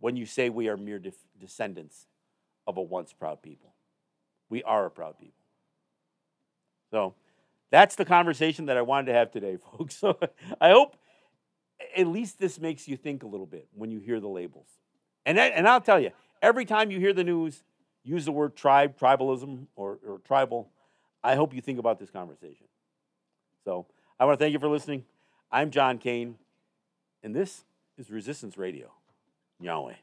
[0.00, 2.06] when you say we are mere de- descendants
[2.66, 3.74] of a once proud people.
[4.48, 5.42] We are a proud people.
[6.90, 7.14] So
[7.70, 9.96] that's the conversation that I wanted to have today, folks.
[9.96, 10.18] So
[10.60, 10.96] I hope
[11.96, 14.68] at least this makes you think a little bit when you hear the labels.
[15.26, 16.10] And, I, and I'll tell you,
[16.42, 17.62] every time you hear the news,
[18.04, 20.70] use the word tribe, tribalism, or, or tribal,
[21.22, 22.66] I hope you think about this conversation.
[23.64, 23.86] So
[24.18, 25.04] I want to thank you for listening.
[25.50, 26.36] I'm John Kane,
[27.22, 27.64] and this
[27.96, 28.97] is Resistance Radio.
[29.58, 29.96] 杨伟。